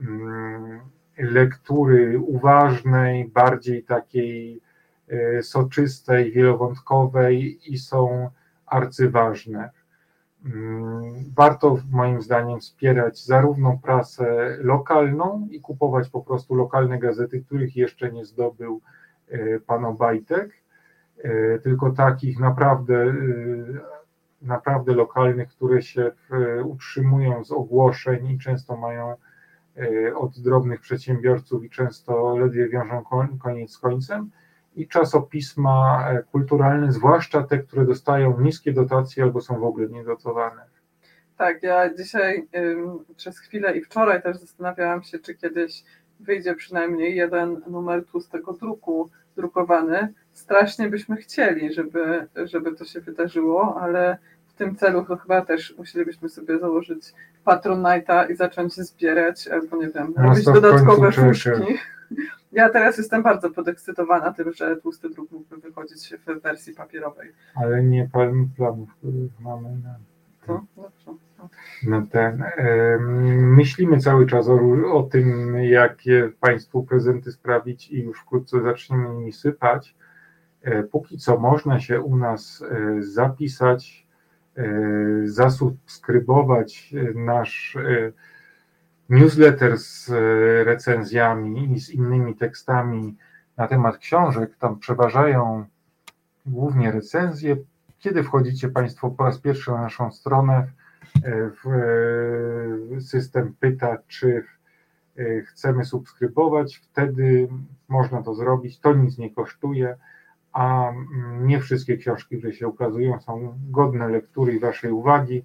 [0.00, 0.80] mm,
[1.18, 4.60] lektury uważnej, bardziej takiej
[5.08, 8.30] e, soczystej, wielowątkowej i są
[8.66, 9.70] arcyważne.
[10.44, 17.76] Mm, warto moim zdaniem wspierać zarówno prasę lokalną i kupować po prostu lokalne gazety, których
[17.76, 18.80] jeszcze nie zdobył
[19.28, 20.50] e, pan Obajtek,
[21.18, 23.14] e, tylko takich naprawdę,
[24.42, 26.10] naprawdę lokalnych, które się
[26.64, 29.14] utrzymują z ogłoszeń i często mają
[30.14, 33.04] od drobnych przedsiębiorców i często ledwie wiążą
[33.38, 34.30] koniec z końcem
[34.76, 40.62] i czasopisma e, kulturalne, zwłaszcza te, które dostają niskie dotacje albo są w ogóle niedotowane.
[41.36, 42.48] Tak, ja dzisiaj
[43.16, 45.84] przez chwilę i wczoraj też zastanawiałam się, czy kiedyś
[46.20, 50.14] wyjdzie przynajmniej jeden numer tłustego druku drukowany.
[50.32, 54.18] Strasznie byśmy chcieli, żeby, żeby to się wydarzyło, ale
[54.58, 57.12] tym celu to chyba też musielibyśmy sobie założyć
[57.46, 61.50] Patronite'a i zacząć zbierać, albo nie wiem, no robić dodatkowe fuszki.
[62.52, 67.32] Ja teraz jestem bardzo podekscytowana tym, że tłusty druk mógłby wychodzić w wersji papierowej.
[67.54, 69.98] Ale nie pełni planów, których mamy na,
[70.46, 70.64] to?
[70.76, 71.20] Dobrze.
[71.86, 72.44] na ten.
[73.40, 74.58] Myślimy cały czas o,
[74.92, 79.94] o tym, jakie Państwu prezenty sprawić i już wkrótce zaczniemy nimi sypać.
[80.62, 84.07] E, póki co można się u nas e, zapisać E,
[85.24, 88.12] zasubskrybować nasz e,
[89.08, 90.10] newsletter z
[90.66, 93.16] recenzjami i z innymi tekstami
[93.56, 94.56] na temat książek.
[94.58, 95.64] Tam przeważają
[96.46, 97.56] głównie recenzje.
[97.98, 104.44] Kiedy wchodzicie Państwo po raz pierwszy na naszą stronę, e, w system pyta, czy
[105.46, 107.48] chcemy subskrybować, wtedy
[107.88, 108.78] można to zrobić.
[108.78, 109.96] To nic nie kosztuje
[110.52, 110.92] a
[111.40, 115.44] nie wszystkie książki, które się ukazują, są godne lektury i Waszej uwagi.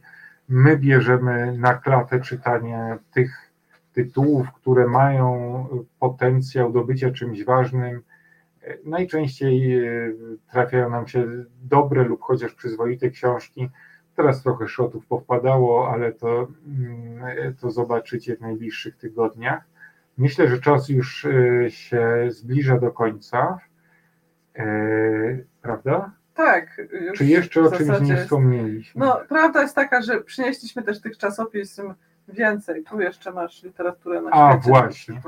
[0.49, 3.53] My bierzemy na klatę czytanie tych
[3.93, 5.67] tytułów, które mają
[5.99, 8.01] potencjał do bycia czymś ważnym.
[8.85, 10.13] Najczęściej e,
[10.51, 11.27] trafiają nam się
[11.63, 13.69] dobre lub chociaż przyzwoite książki.
[14.15, 19.63] Teraz trochę szotów powpadało, ale to, mm, to zobaczycie w najbliższych tygodniach.
[20.17, 23.59] Myślę, że czas już e, się zbliża do końca.
[24.55, 24.65] E,
[25.61, 26.11] prawda?
[26.33, 26.81] Tak.
[27.15, 29.05] Czy jeszcze o czymś nie wspomnieliśmy?
[29.05, 31.93] No, prawda jest taka, że przynieśliśmy też tych czasopism
[32.27, 32.83] więcej.
[32.83, 34.77] Tu jeszcze masz literaturę na A, świecie.
[34.77, 35.21] A, właśnie.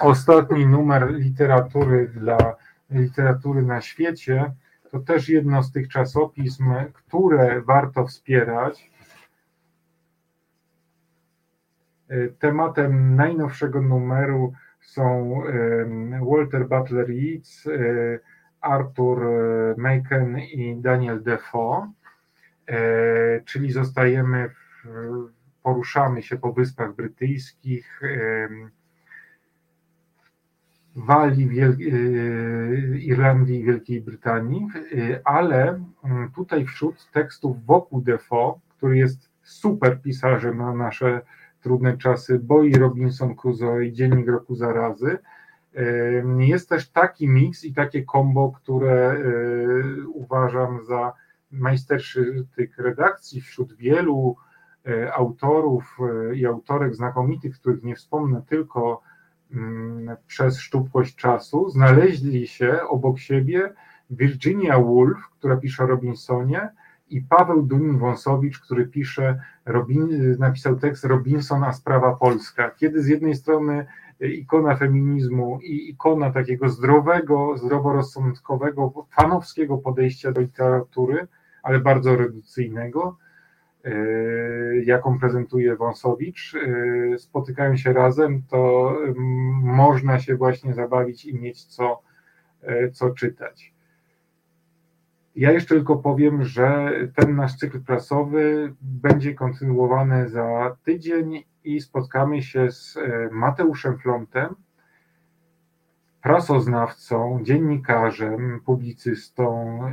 [0.00, 2.56] Ostatni numer literatury dla
[2.90, 4.52] literatury na świecie
[4.90, 8.90] to też jedno z tych czasopism, które warto wspierać.
[12.08, 15.40] E, tematem najnowszego numeru są
[16.30, 17.68] Walter Butler Yeats,
[18.66, 21.92] Arthur e, Macon i Daniel Defoe,
[22.66, 24.88] e, czyli zostajemy, w,
[25.62, 28.00] poruszamy się po Wyspach Brytyjskich,
[30.96, 34.68] Walii, Wiel e, Irlandii i Wielkiej Brytanii,
[35.24, 41.20] ale mm, tutaj wśród tekstów wokół Defoe, który jest super pisarzem na nasze
[41.60, 45.18] trudne czasy, Boi Robinson Crusoe i Dziennik Roku Zarazy,
[46.38, 49.18] jest też taki miks i takie kombo, które e,
[50.08, 51.12] uważam za
[51.50, 54.36] majsterszytyk redakcji wśród wielu
[54.86, 59.02] e, autorów e, i autorek znakomitych, których nie wspomnę tylko
[60.26, 63.72] przez sztupkość czasu, znaleźli się obok siebie
[64.10, 66.70] Virginia Woolf, która pisze o Robinsonie,
[67.10, 72.70] i Paweł Dunin-Wąsowicz, który pisze, Robin, napisał tekst Robinson, a sprawa polska.
[72.70, 73.86] Kiedy z jednej strony
[74.20, 81.26] ikona feminizmu i ikona takiego zdrowego, zdroworozsądkowego, fanowskiego podejścia do literatury,
[81.62, 83.16] ale bardzo redukcyjnego,
[83.84, 83.90] e,
[84.84, 88.92] jaką prezentuje Wąsowicz, e, spotykają się razem, to
[89.62, 92.02] można się właśnie zabawić i mieć co,
[92.62, 93.74] e, co czytać.
[95.36, 102.42] Ja jeszcze tylko powiem, że ten nasz cykl prasowy będzie kontynuowany za tydzień i spotkamy
[102.42, 104.54] się z e, Mateuszem Flontem,
[106.22, 109.92] prasoznawcą, dziennikarzem, publicystą e,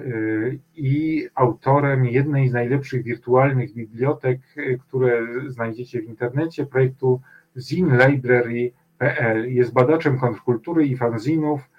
[0.76, 7.22] i autorem jednej z najlepszych wirtualnych bibliotek, e, które znajdziecie w internecie, projektu
[7.58, 9.54] zinlibrary.pl.
[9.54, 11.70] Jest badaczem kontrkultury i fanzinów,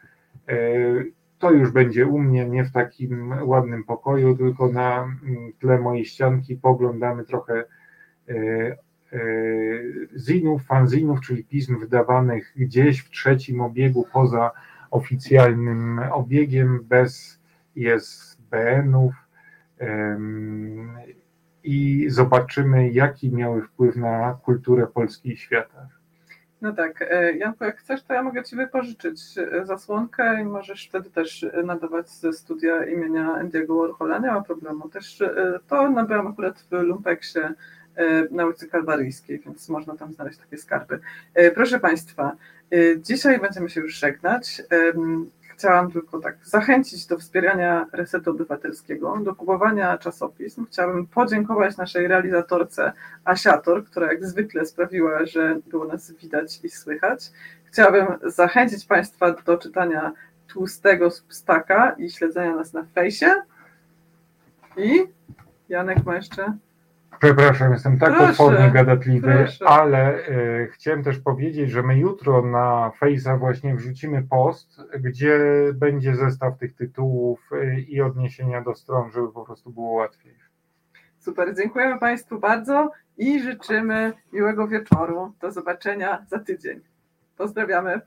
[1.39, 6.05] To już będzie u mnie, nie w takim ładnym pokoju, tylko na mm, tle mojej
[6.05, 7.65] ścianki poglądamy trochę
[10.17, 14.51] zinów, fanzinów, czyli pism wydawanych gdzieś w trzecim obiegu poza
[14.91, 17.41] oficjalnym obiegiem, bez
[17.77, 19.15] ISBN-ów
[21.65, 25.89] i zobaczymy, jaki miały wpływ na kulturę Polski i świata.
[26.61, 30.89] No tak, e, Janku, jak chcesz, to ja mogę Ci wypożyczyć e, zasłonkę i możesz
[30.89, 34.89] wtedy też e, nadawać ze studia imienia Andiego Warhola, nie ma problemu.
[34.89, 37.55] Też e, to nabyłam akurat w Lumpeksie e,
[38.31, 41.01] na ulicy Kalwaryjskiej, więc można tam znaleźć takie skarby.
[41.35, 42.37] E, Proszę Państwa,
[42.73, 44.63] e, dzisiaj będziemy się już żegnać.
[45.57, 50.67] Chciałam tylko tak zachęcić do wspierania Resetu Obywatelskiego, do kupowania czasopism.
[50.67, 52.93] Chciałabym podziękować naszej realizatorce
[53.25, 57.31] Asiator, która jak zwykle sprawiła, że było nas widać i słychać.
[57.65, 60.13] Chciałabym zachęcić Państwa do czytania
[60.49, 63.43] tłustego Substaka i śledzenia nas na fejsie.
[64.77, 65.07] I
[65.69, 66.57] Janek ma jeszcze.
[67.21, 69.69] Przepraszam, jestem tak Proszę, potwornie gadatliwy, proszę.
[69.69, 75.39] ale e, chciałem też powiedzieć, że my jutro na Face'a właśnie wrzucimy post, gdzie
[75.75, 80.35] będzie zestaw tych tytułów e, i odniesienia do stron, żeby po prostu było łatwiej.
[81.19, 85.33] Super, dziękujemy Państwu bardzo i życzymy miłego wieczoru.
[85.41, 86.81] Do zobaczenia za tydzień.
[87.37, 88.01] Pozdrawiamy.